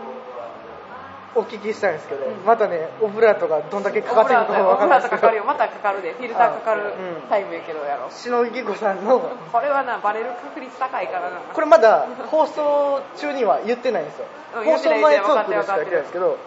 [1.36, 2.46] お聞きしたいんですけど、うん。
[2.46, 5.02] またねオブラートがどんだけかかってるのかわオブラかんない。
[5.02, 5.44] ですけどートかかるよ。
[5.44, 6.14] またかかるで。
[6.14, 7.30] フィルターかかるうん。
[7.30, 8.10] タイムやけどやろ。
[8.10, 9.20] 篠木子さんの
[9.52, 11.38] これはなバレる確率高いからな。
[11.54, 14.26] これまだ放送中には言ってないんですよ。
[14.58, 16.38] うん放送前トークでしか言ってないんですけど、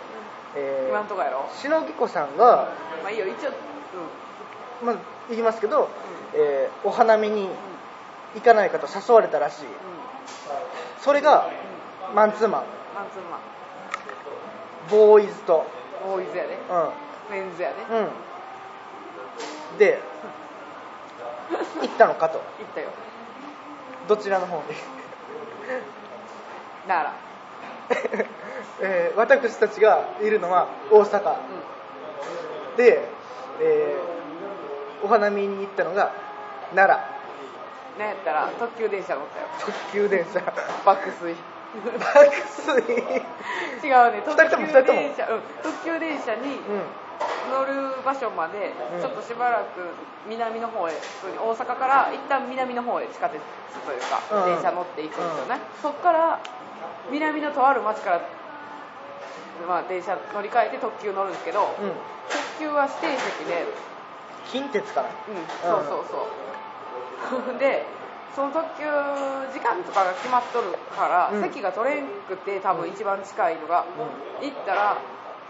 [0.56, 1.44] え今んとこやろ。
[1.52, 2.72] ー、篠木子さんが、
[3.02, 3.54] まあいいよ一応うん
[4.82, 4.96] まあ、
[5.28, 5.88] 言いますけど、
[6.34, 7.48] えーお花見に
[8.34, 9.64] 行かないかと誘われたらしい。
[9.64, 9.70] うん
[11.00, 11.48] それが
[12.14, 12.62] マンツーマン。
[12.94, 13.40] マンツーマン。
[14.90, 15.64] ボーイズと。
[16.04, 16.54] ボーイズやで。
[16.54, 16.58] う
[17.30, 17.82] メンズやで。
[17.94, 18.02] んう
[19.74, 19.78] ん。
[19.78, 19.98] で
[21.82, 22.38] 行ったのかと。
[22.58, 22.88] 行ったよ。
[24.08, 24.62] どちらの方に？
[26.88, 27.12] なら
[28.80, 31.32] えー私たちがいるのは大阪。
[31.34, 33.02] うで、
[33.60, 34.17] えー
[35.02, 36.12] お花見に行ったのが
[36.74, 37.18] 奈良。
[37.96, 39.46] んなんやったら特急電車乗ったよ。
[39.58, 40.40] 特急電車。
[40.84, 41.34] 爆睡。
[41.98, 42.30] 爆
[42.66, 42.96] 睡。
[43.82, 45.00] 違うね特二人とも急二人とも。
[45.00, 46.82] 電車うん特急電車にうん。
[47.50, 49.00] 乗る場所までうん。
[49.00, 49.82] ちょっとしばらく
[50.28, 50.92] 南の方へ
[51.38, 53.40] 大阪から一旦南の方へ地下鉄
[53.84, 54.54] というかうん。
[54.54, 56.40] 電車乗っていくんですよね、そっから
[57.10, 58.20] 南のとある町から、
[59.66, 61.92] まあ、電車乗り換えて特急乗るんですけど、うん。
[62.28, 63.64] 特急は指定席で
[64.50, 67.58] 近鉄かなうん、そうそうそう。
[67.60, 67.84] で
[68.34, 68.84] その特急
[69.52, 71.42] 時間とかが決まっとるから、うん。
[71.42, 73.84] 席が取れんくて多分一番近いのが、
[74.40, 74.96] 行ったら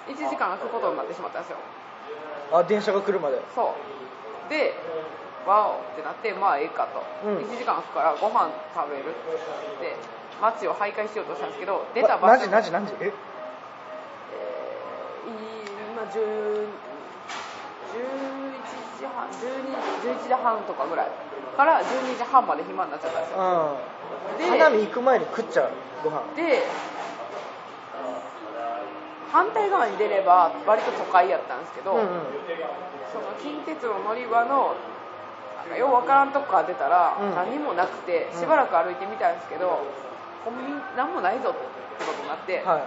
[0.07, 1.59] 1時間空くことになってしまったんですよ。
[2.53, 3.41] あ電車が来るまで。
[3.55, 3.75] そ
[4.49, 4.51] う。
[4.51, 4.75] で
[5.47, 7.37] ワオってなってまあええかと、うん。
[7.39, 9.13] 1時間空くからご飯食べるっ
[9.81, 9.97] て
[10.41, 13.07] 街を徘徊しようとしたんですけど出た場所ま何時何時何時え？
[13.07, 13.13] えー
[15.93, 16.69] 今10
[17.89, 18.68] 11
[18.99, 21.09] 時半12 11時半とかぐらい
[21.57, 23.39] から12時半まで暇になっちゃったんですよ。
[23.39, 24.59] うん。
[24.59, 25.71] で花見行く前に食っちゃう
[26.03, 26.23] ご飯。
[26.35, 26.67] で
[29.31, 32.07] 反対側に出れば割と都会やったんですけど、うんうん。
[33.13, 34.75] その近鉄の乗り場の
[35.79, 37.35] ようわからんとこから出たらうん。
[37.35, 38.41] 何もなくてうん。
[38.41, 39.79] しばらく歩いてみたんですけど、
[40.45, 41.59] コンビニ何もないぞって
[42.05, 42.87] ことになって、は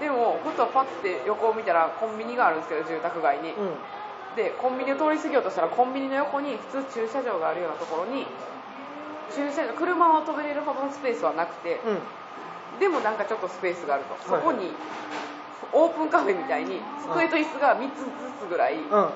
[0.00, 3.70] でもふとパッて横を見たらコンビニがあるんですけど住宅街に、いうん
[4.36, 8.26] でコンビニを通り過ぎようとしたらコンビニの横に普通駐車場があるようなところに
[9.34, 12.78] 駐車場車を止めれるほどのスペースはなくて、うん。
[12.78, 14.70] でもなんかちょっとスペースがあると、はいそこに
[15.72, 19.10] オープンカフェみたいに机と椅子が3つずつぐらい、うん。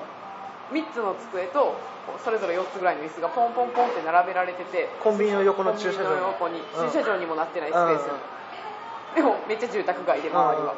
[0.75, 1.75] 3つの机と
[2.23, 6.15] それぞれ4つぐらいの椅子がポンポンポンって並べられててコンビニの横の駐車場。
[6.49, 6.89] にうん。
[6.89, 10.73] 駐車場にもなってないスペース、でもめっちゃ住宅街で周りは、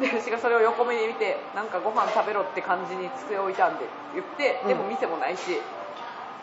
[0.00, 4.68] で私がそれを横目で見てなんかご飯食べろって感じに机置いたんで言って、うん。
[4.68, 5.58] でも店もないし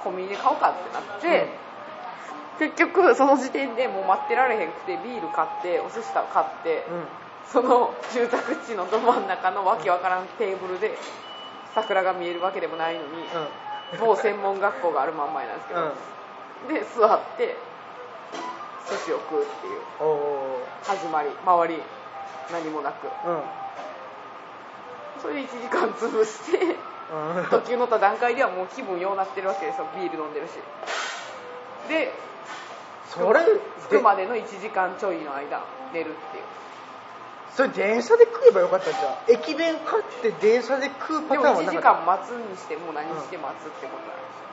[0.04, 1.48] コンビニで買おうかってなって、
[2.58, 7.06] 結局その時点でもう待ってられへんくてビール買ってお寿司買って、うん。
[7.52, 10.98] その住宅地のど真ん中のわけわからんテーブルで
[11.76, 13.08] 桜が見えるわけでもないのに、
[14.00, 16.74] 某専門学校があるまんまなんですけど、うん。
[16.74, 17.58] で座って
[18.90, 19.82] 寿司を食うっていう
[20.84, 21.82] 始まり周り
[22.52, 23.06] 何もなく。
[23.06, 23.42] うん。
[25.22, 26.58] それで1時間潰して
[27.12, 27.46] うん。
[27.50, 29.86] 特急乗った段階ではもう気分ようなってるわけですよ。
[29.96, 30.52] ビール飲んでるし。
[31.90, 32.14] で
[33.10, 33.42] それ
[33.90, 35.62] 着くまでの1時間ちょいの間
[35.94, 36.44] 寝るっていう。
[37.56, 39.40] それ電車で食えばよかったじゃん。
[39.40, 42.00] 駅弁買って電車で食うパでも1時ターンはなかった。
[42.00, 44.51] 間待つにしても何して待つってことなんですよ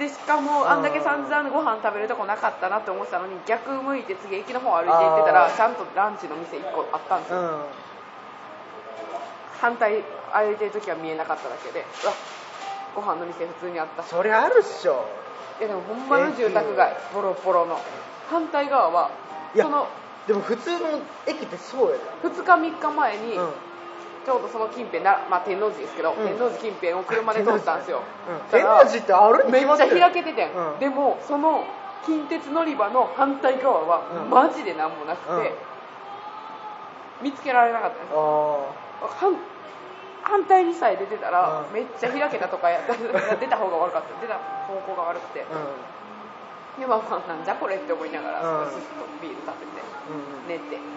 [0.00, 7.60] でしかもあんだけ散々ご飯食べるとこなかったなって思ってたのに逆向いて次駅の方歩いて行ってたらちゃんとランチの店1個あったんですよ、うん。
[9.60, 12.14] 反対歩いてる時は見えなかっただけでうわ
[12.96, 14.02] ご飯の店普通にあった。
[14.02, 15.04] しそりゃあるっしょ。
[15.60, 16.96] いやでもほんまの住宅街。
[17.12, 17.78] ボロボロの。
[18.30, 19.10] 反対側は
[19.54, 19.86] その
[20.26, 22.02] でも普通の駅ってそうやで。
[22.24, 23.52] 2日3日前にうん
[24.24, 26.16] ちょうどその近辺な、まあ、天王寺ですけど、ん。
[26.16, 28.02] 天王寺近辺を車で通ったんですよ、
[28.50, 29.00] 天王寺。
[29.00, 30.78] ってあるにめっちゃ決まってる開けててん、うん。
[30.78, 31.64] でもその
[32.04, 34.30] 近鉄乗り場の反対側はうん。
[34.30, 35.48] マジで何もなくて、
[37.22, 37.30] うん。
[37.30, 39.36] 見つけられなかったんですあ反
[40.22, 41.72] 反対にさえ出てたら、うん。
[41.72, 44.20] めっちゃ開けたとかやった出た方が悪かった。
[44.20, 44.36] 出た
[44.68, 45.56] 方向が悪くて、あ
[46.76, 46.80] うん。
[46.80, 48.70] でまあまあなんじゃこれって思いながら、うん。
[48.70, 48.76] と
[49.22, 49.80] ビール食べて
[50.12, 50.48] うん。
[50.48, 50.92] 寝てうん。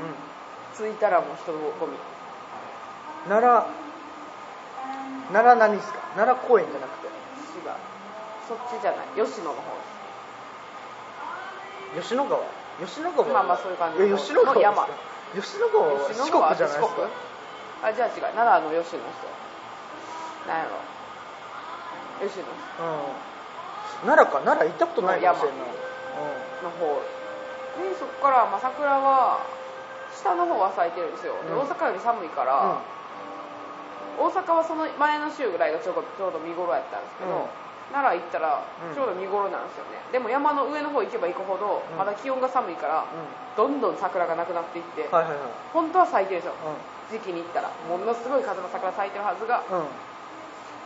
[0.75, 1.95] 着いたらもう人混み
[3.27, 3.65] 奈良
[5.31, 5.99] 奈良何ですか？
[6.15, 7.07] 奈良公園じゃなくて。
[7.07, 7.13] 違う
[8.47, 9.07] そっちじゃない。
[9.15, 9.61] 吉野の方。
[11.95, 12.43] です吉野川？
[12.85, 13.27] 吉野川？
[13.33, 14.03] まあまあそういう感じ。
[14.03, 14.73] え吉野川ですか？
[14.73, 14.87] 山。
[15.33, 15.87] 吉野川？
[15.93, 16.47] は四吉野川。
[16.47, 17.07] 国じゃないですか？
[17.83, 18.21] あじゃあ違う。
[18.35, 19.27] 奈良の吉野の人
[20.49, 22.27] なんやろ。
[22.27, 22.45] 吉野。
[22.45, 24.07] うん。
[24.07, 24.39] 奈良か。
[24.43, 25.57] 奈良行ったことないかもしれん。
[25.57, 25.63] な
[26.67, 26.99] の方。
[27.73, 29.41] でそこから、まあ、桜は
[30.13, 31.59] 下の方は咲いてるんですよ、でうん。
[31.65, 32.77] 大阪より寒いから、
[34.17, 37.93] 大阪はその前の週ぐらいがちょうどちょうど見頃やったんですけど、うん。
[37.93, 38.95] 奈良行ったらうん。
[38.95, 41.97] ちょうど見頃なんですよね、でも山の上の方行けば行くほどうん。
[41.97, 43.05] まだ気温が寒いから、
[43.57, 45.47] どんどん桜がなくなっていって、うんはいはいはい。
[45.73, 47.69] 本当は咲いてるんですよう時期に行ったら。
[47.89, 49.87] ものすごい数の桜咲いてるはずがんうん。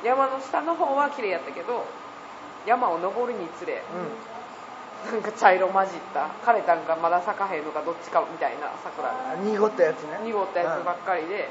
[0.04, 1.86] 山の下の方は綺麗やったけど
[2.68, 3.82] 山を登るにつれ
[5.10, 9.10] なんか茶色混じった枯れたんかまだ咲かへんのかどっちかみたいな桜。
[9.42, 10.20] 濁ったやつね。
[10.26, 11.50] 濁ったやつばっかりで、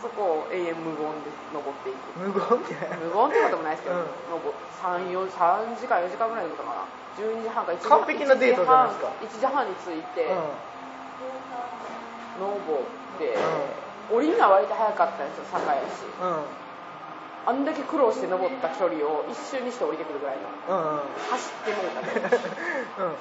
[0.00, 2.18] そこを永遠無言で登っていく。
[2.20, 2.76] 無言って。
[3.00, 4.06] 無言ってこともないですけど、うん。
[4.30, 6.84] 登3 4 3時間4時間ぐらいだったかな。
[7.16, 9.12] 12時半か1時完璧なデートじゃないですか。
[9.22, 10.52] 1時半に着いて、うん。
[12.40, 13.38] 登って、
[14.10, 16.44] 降りるのは割と早かったんですよ坂やしうん。
[17.46, 20.48] あんだけ苦労して登った距離を一瞬にして降りてくるぐらいの。
[20.68, 21.00] うんうん。
[21.30, 22.20] 走ってもうたで
[23.00, 23.16] うん。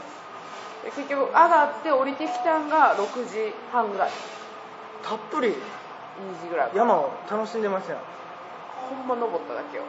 [0.84, 4.11] で結局上がって降りてきたんが6時半ぐらい。
[5.03, 5.55] たっぷり
[6.22, 7.99] 2時ぐらい山を楽しんでますやん。
[8.89, 9.84] ほんま登っただけよ。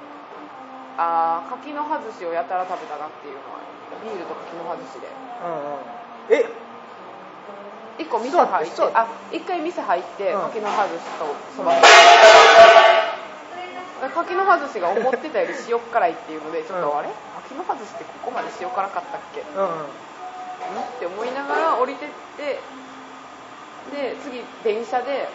[0.97, 3.59] あー柿の葉寿司をやたら食べたなっていうのは
[4.03, 5.09] ビールと柿の葉寿司で。
[5.43, 5.91] うんうん。
[6.31, 6.47] え
[7.99, 10.41] ？1個店入ってあ一1回店入ってうん。
[10.55, 11.75] 柿の葉寿司とそば。
[14.14, 16.99] 柿の葉寿司が思ってたより塩辛いっていうのでちょっと、うん。
[16.99, 17.09] あれ
[17.49, 19.43] 柿の葉寿司ってここまで塩辛かったっけ？
[19.43, 19.62] うん。
[19.62, 19.85] うん。
[19.85, 22.09] って思いながら降りてっ
[22.39, 22.62] て
[23.91, 25.29] で次電車で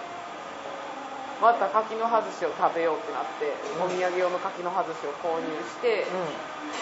[1.41, 3.87] また柿の葉寿司を食べようってなって、うん。
[3.87, 6.05] お土産用の柿の葉寿司を購入して、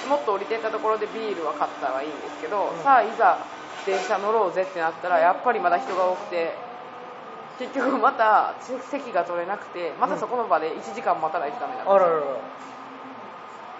[0.09, 2.83] もっと降りてったところでビールは買ったらいいんですけど、うん。
[2.83, 3.37] さあいざ
[3.85, 6.51] 電車乗ろうぜってなったらやっぱりまだ人が多くて
[7.59, 8.53] 結局また
[8.91, 11.95] 席が取れなくてまたそこの場で1時間待たないとダメなんですよ。
[11.95, 12.25] あららら。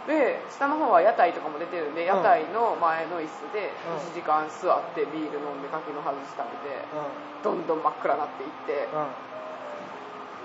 [0.07, 2.05] で下の方は屋台とかも出てるんでん。
[2.07, 4.07] 屋台の前の椅子でうん。
[4.07, 9.36] 1時間座ってビール飲んで柿の葉寿司食べてうどんどん真っ暗になっていってんうん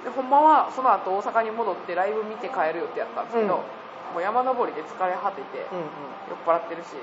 [0.03, 4.19] でほんまはその後大阪に戻ってライブ見て帰る予定やったんですけど、うん。
[4.19, 5.89] もう山登りで疲れ果ててうん
[6.29, 6.99] 酔っ払ってるし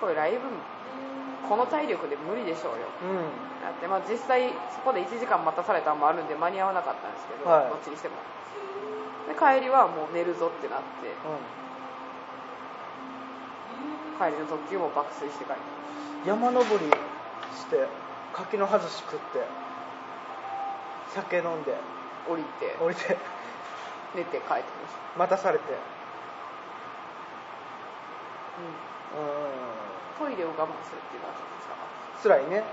[0.00, 0.40] これライブ
[1.48, 2.86] この体力で無理でしょうよ。
[3.02, 3.10] うん。
[3.10, 7.68] うんだってまあ実際そこで1時間待たされたのもあるんで間に合わなかったんですけど、はい。
[7.68, 8.16] どっちにしても。
[9.28, 11.12] で帰りはもう寝るぞってなって
[14.18, 15.60] 帰りの特急も爆睡して帰って。
[16.24, 16.86] 山登り
[17.56, 17.88] して
[18.32, 19.40] 柿の葉寿司食って
[21.14, 21.74] 酒飲んで
[22.28, 23.16] 降りて降りて。
[24.14, 25.18] 寝て帰ってきました。
[25.18, 25.64] 待たされて。
[29.14, 29.22] うん。
[29.22, 30.34] うん。
[30.34, 31.46] トイレを我慢するっていうのはちょっ
[32.22, 32.64] と辛いね。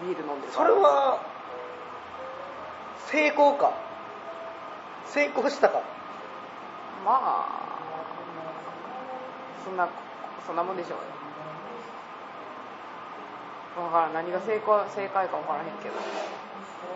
[0.00, 0.52] たビール飲んでる。
[0.52, 1.20] それは
[3.06, 3.72] 成功か。
[5.06, 5.82] 成功したか。
[7.04, 7.68] まあ
[9.64, 9.88] そんな
[10.46, 11.04] そんなもんでしょうよ
[13.80, 14.14] 分からん。
[14.14, 15.94] 何が成功正解か分からへんけど。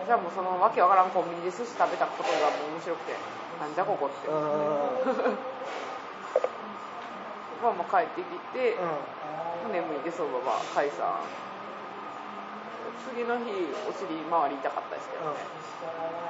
[0.05, 3.15] じゃあもうそのわけわからんコンビニで寿司食べたことがもう面白くて。
[3.61, 4.35] なんじゃここって、うん。
[4.35, 5.37] うん
[7.63, 9.71] まあまあ帰ってきて、うん。
[9.71, 11.23] 眠いでそのまま解散
[13.07, 15.37] 次の日お尻周り痛かったですけどね、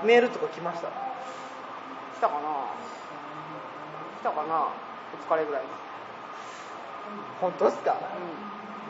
[0.05, 0.89] メールとか来ました？
[0.89, 0.91] 来
[2.21, 2.69] たかな？
[4.21, 4.69] 来たかな？
[4.69, 5.69] お疲れぐらいの。
[7.41, 7.97] 本当ですか？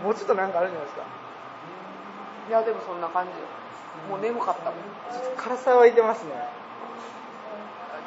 [0.02, 1.04] うもうちょっとなんかあるんじゃないですか？
[1.04, 1.23] ん
[2.50, 3.36] いやでもそんな感じよ。
[4.10, 4.80] もう眠かったもん。
[5.12, 6.32] ちょっと辛さはいてますね。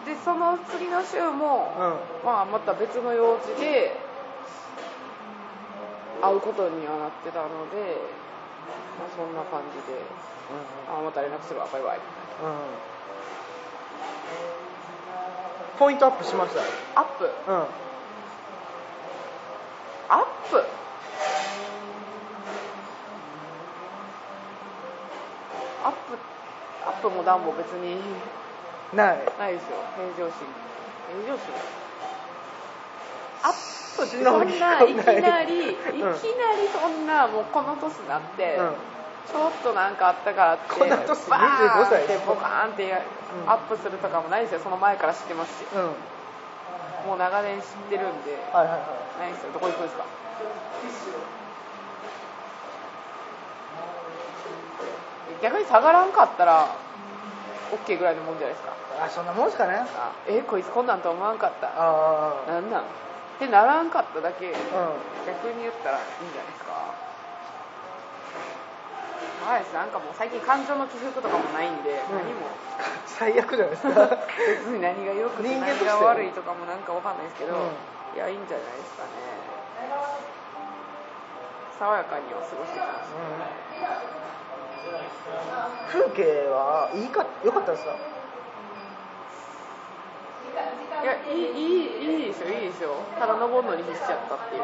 [0.04, 1.72] でその次の週も、
[2.22, 2.26] うん。
[2.26, 3.96] まあまた別の用事で
[6.22, 7.96] 会うことにはなってたので、
[8.98, 10.00] まあ、そんな感じで
[10.88, 11.98] あまた連絡するわバイバイ。
[12.42, 12.56] うんうん。
[15.78, 17.00] ポイントアップしました？
[17.00, 17.24] アップ？
[17.48, 17.54] うん。
[20.08, 20.64] アップ？
[25.86, 26.18] アップ
[26.86, 27.98] アッップもダウンも別に
[28.94, 29.18] ない。
[29.38, 29.78] ないですよ。
[29.94, 30.46] 平常心。
[31.26, 31.54] 平常心。
[33.42, 33.54] アッ
[33.96, 34.86] プって忍そんない。
[34.86, 38.74] きなりいきうんなりそんなもうこの年になって、うん。
[39.30, 42.94] ちょっとなんかあったからってこの年バーン25歳ってボカーンってう
[43.46, 43.50] ん。
[43.50, 44.60] アップするとかもないですよ。
[44.60, 45.66] その前から知ってますし。
[47.06, 48.38] もう長年知ってるんで。
[48.52, 48.64] な
[49.26, 49.52] いですよ。
[49.52, 50.04] どこ行くんですか？
[55.42, 56.68] 逆に下がらんかったら
[57.72, 58.72] OK ぐらいのもんじゃないですか。
[59.04, 59.74] あそんなもんすかね。
[59.76, 61.68] あえこいつこんなんと思わんかった。
[61.68, 62.82] ああなんなん？
[62.82, 62.84] っ
[63.38, 64.46] てならんかっただけ。
[64.46, 64.54] うん。
[65.26, 66.72] 逆に言ったらいいんじゃないですか。
[69.46, 72.16] はいですなんかもう最近感情の起伏とかもないんで、うん。
[72.16, 72.48] 何も。
[73.06, 74.08] 最悪じゃないですか。
[74.40, 78.16] 別に何が良くて何が悪いとかもなんかわかんないですけど、うん。
[78.16, 79.10] いやいいんじゃないですかね。
[81.78, 83.10] 爽やかには過ごしてきまし
[83.84, 84.35] た
[85.88, 87.96] 風景はいいか良かったですか？
[91.02, 92.90] いやいいいいいいですよいいですよ。
[93.18, 94.62] ただ登るのに必死やったっていう。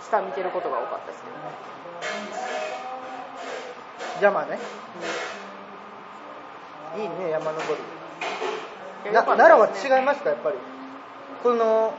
[0.00, 1.30] 下見てることが多かったですけ
[4.20, 4.58] ど山ね。
[6.96, 7.76] いいね山登
[9.04, 9.12] り。
[9.12, 10.56] な奈良は違いますかやっぱり？
[11.42, 11.92] この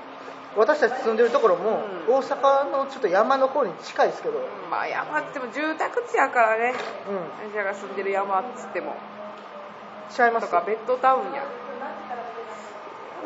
[0.55, 2.15] 私たち住んでるところも、うん。
[2.15, 6.73] 大阪のちょっと山の方に近いですけど、うん、うんまあ山っても住宅地やからね。
[7.51, 8.95] 私らが住んでる山っつっても。
[10.17, 10.47] 違います？
[10.47, 11.43] とかベッドタウンや。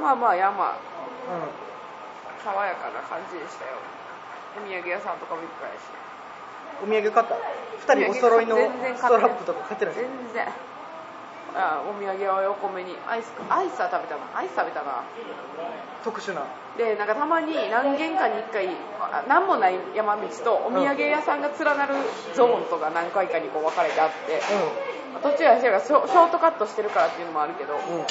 [0.02, 0.72] まあまあ山。
[0.72, 0.76] う
[2.44, 3.72] 爽やかな感じでしたよ。
[4.58, 5.84] お土産屋さんとかもいっぱいあるし。
[6.88, 7.36] ん、お土産買った
[7.94, 8.56] ？2人お揃いの
[8.96, 10.48] ストラップとか買ってない全然
[11.56, 12.96] あお土産は横目に。
[13.08, 14.26] アイスアイスは食べたな。
[14.36, 15.04] アイス食べたな。
[16.04, 16.44] 特殊な。
[16.78, 18.70] でなんかたまに何軒かに1回
[19.00, 21.96] あ何もない山道とお土産屋さんが連なる
[22.36, 24.42] ゾーンとか何回かにこう分かれてあって。
[25.22, 28.00] 途中私らがショートカットしてるからっていうのもあるけど、うん。
[28.00, 28.06] うん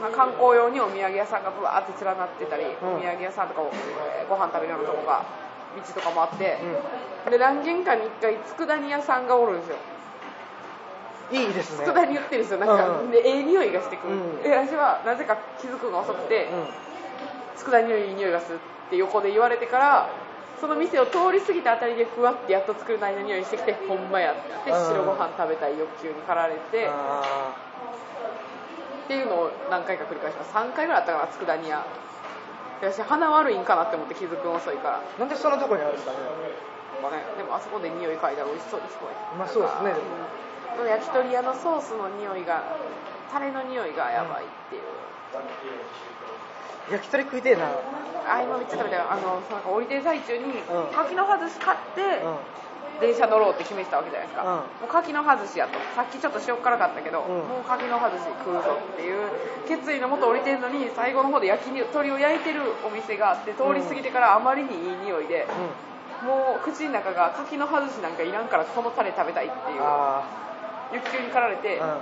[0.00, 2.68] まあ、観光用にお土産屋さんがブワーって連なってたり、ん。
[2.82, 5.24] お土産屋さんとかをえーご飯食べるようなとこが
[5.76, 6.58] 道とかもあって、
[7.26, 9.76] うで何軒かに1回佃煮屋さんがおるんですよ。
[9.76, 9.97] ん
[11.30, 11.86] いいですね。
[11.86, 12.58] 佃煮売ってるんですよ。
[12.58, 13.10] なんか、うん。
[13.10, 14.42] でええ匂いがしてくる、うん。
[14.42, 16.66] で私はなぜか気づくのが遅くて、うん。
[17.56, 20.08] 佃煮のいい匂いがするって横で言われてから
[20.60, 24.88] その店を通り過ぎたあたりでふわってやっと作るなりの匂いしてきてほんまやってうん。
[24.88, 27.52] 白ご飯食べたい欲求に駆られて、あ
[29.04, 30.52] っていうのを何回か繰り返します。
[30.52, 31.84] 3回ぐらいあったかな佃煮屋。
[32.80, 36.18] で私鼻悪いんかなって思って気づくの遅いから、ーなんでそんなとこにあるんですかね。
[37.02, 39.90] まあね、でもあそこで匂い嗅いだら美味しそうですごいまあそうですね。
[39.90, 40.47] でも
[40.80, 42.62] うん焼き鳥屋のソースの匂いが
[43.32, 44.82] タレの匂いがやばいっていう、
[46.90, 47.68] 焼き鳥食いてえな。
[48.28, 49.10] あ今めっちゃ食べたよ。
[49.10, 50.94] あのなんか降りてる最中にうん。
[50.94, 52.36] 柿の外し買って、うん。
[53.00, 54.48] 電車乗ろうって決めてたわけじゃないですか、うん。
[54.56, 55.78] もう柿の外しやと。
[55.94, 57.36] さっきちょっと塩っ辛かったけど、うん。
[57.46, 59.28] もう柿の外し食うぞっていう
[59.68, 65.46] 決意のもと降りてるのに最後の方で焼き鳥を焼いてるお店があって通り過ぎてからあまりにいい匂いで、
[66.24, 69.82] もう口の中が柿の外しなんかいらんからこのタレ食べたいっていう。
[69.82, 70.47] あ
[70.92, 71.98] 欲求に駆られて、あ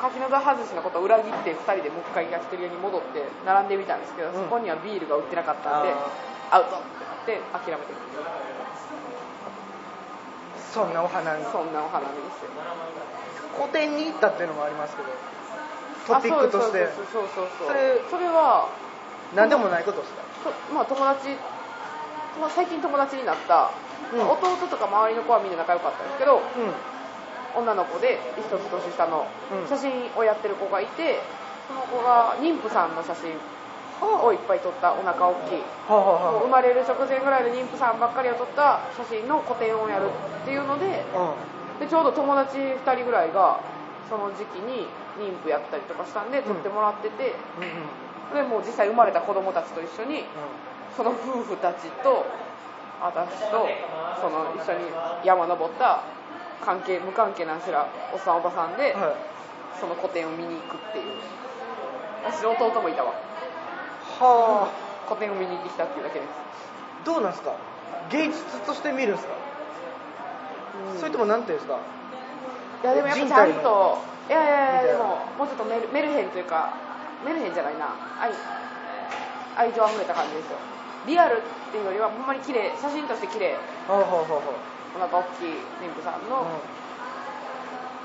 [0.00, 4.34] 柿の外しのことを裏切って2人でもう一回焼き鳥屋に戻って並んでみたんですけど、うん。
[4.34, 5.92] そこにはビールが売ってなかったんで
[6.50, 6.82] あアウトっ
[7.24, 7.94] てなって諦めて
[10.74, 12.50] そんなお花見そんなお花見ですよ。
[13.56, 15.08] 個展に行ったっていうのもありますけど
[16.14, 16.84] トピックとして。
[16.84, 18.68] あそうそうそうそれそれは
[19.34, 20.50] 何でもないことですか？
[20.50, 21.28] とまあ友達
[22.40, 23.70] まあ最近友達になった、
[24.12, 24.18] うん。
[24.18, 26.42] まあ弟とか周りの子はみんな仲良かったんですけどうん
[27.56, 29.68] 女の子で一つ年下のうん。
[29.68, 31.20] 写真をやってる子がいて
[31.68, 33.32] その子が妊婦さんの写真
[34.02, 35.62] をいっぱい撮ったお腹大きい。
[35.88, 40.10] はあはあは生まれる直前ぐらいの妊婦さんばっかりを撮った写真の個展をやる
[40.42, 41.34] っていうのであ
[41.80, 43.60] でちょうど友達2人ぐらいが
[44.08, 44.86] その時期に
[45.16, 47.70] 妊婦やったりとかしたんで撮ってもらってて、うんうん。
[47.70, 50.24] うんでもう実際生まれた子供たちと一緒に
[50.96, 52.26] その夫婦たちと
[53.02, 53.68] 私と
[54.20, 54.90] その一緒に
[55.24, 56.02] 山登った
[56.62, 59.16] 関係無関係なんしらおっさんおばさんで、はい。
[59.80, 61.04] その個展を見に行くっていう。
[62.24, 63.12] 私の弟もいたわ。
[64.20, 64.70] は
[65.08, 66.28] 個展を見に行ってきたっていうだけです。
[66.30, 67.52] あどうなんですか？
[68.10, 69.34] 芸術として見るんですか？
[71.00, 71.78] それともなんていうんですか？
[72.82, 73.98] いやでもやっぱちゃんと
[74.28, 76.72] いやいやいやでももうちょっとメルメルヘンというか
[77.26, 77.92] メルヘンじゃないな。
[78.20, 78.32] 愛
[79.56, 80.56] 愛情あふれた感じですよ。
[81.06, 81.40] リアルっ
[81.70, 83.56] ていうよりはほんまに綺麗写真として綺麗。
[83.86, 84.54] ほうほうほうほう
[84.94, 86.46] お腹大きい妊婦さんの、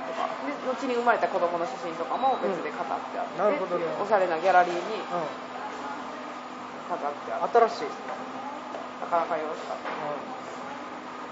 [0.09, 3.85] とかで後に生まれた子供の写真とかも別で飾ってあって、うんね。
[4.01, 5.29] おしゃれなギャラリーにうん。
[6.89, 7.57] 飾ってあって。
[7.57, 8.17] 新しいですね。
[9.01, 9.89] なかなかよろしかった。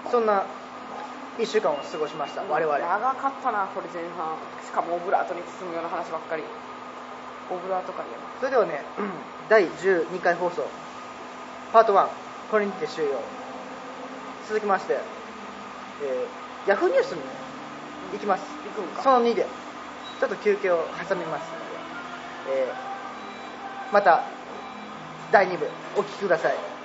[0.06, 0.12] うん。
[0.12, 0.46] そんな
[1.38, 2.78] 1週間を過ごしました我々。
[2.78, 4.38] 長かったなこれ前半。
[4.64, 6.42] しかもオブラートに包むような話ばっかり。
[7.50, 8.82] オブラート狩りやなそれではね
[9.48, 10.66] 第12回放送
[11.72, 12.08] パート1
[12.50, 13.20] これにて終了
[14.48, 14.98] 続きまして、
[16.02, 17.20] えー、ヤフーニュースに
[18.12, 18.42] 行きます。
[18.76, 19.02] 行くんか。
[19.02, 19.46] その2で。
[20.20, 21.48] ちょっと休憩を挟みます
[22.48, 22.88] ので、えー
[23.92, 24.22] また
[25.32, 26.77] 第2部お聞きください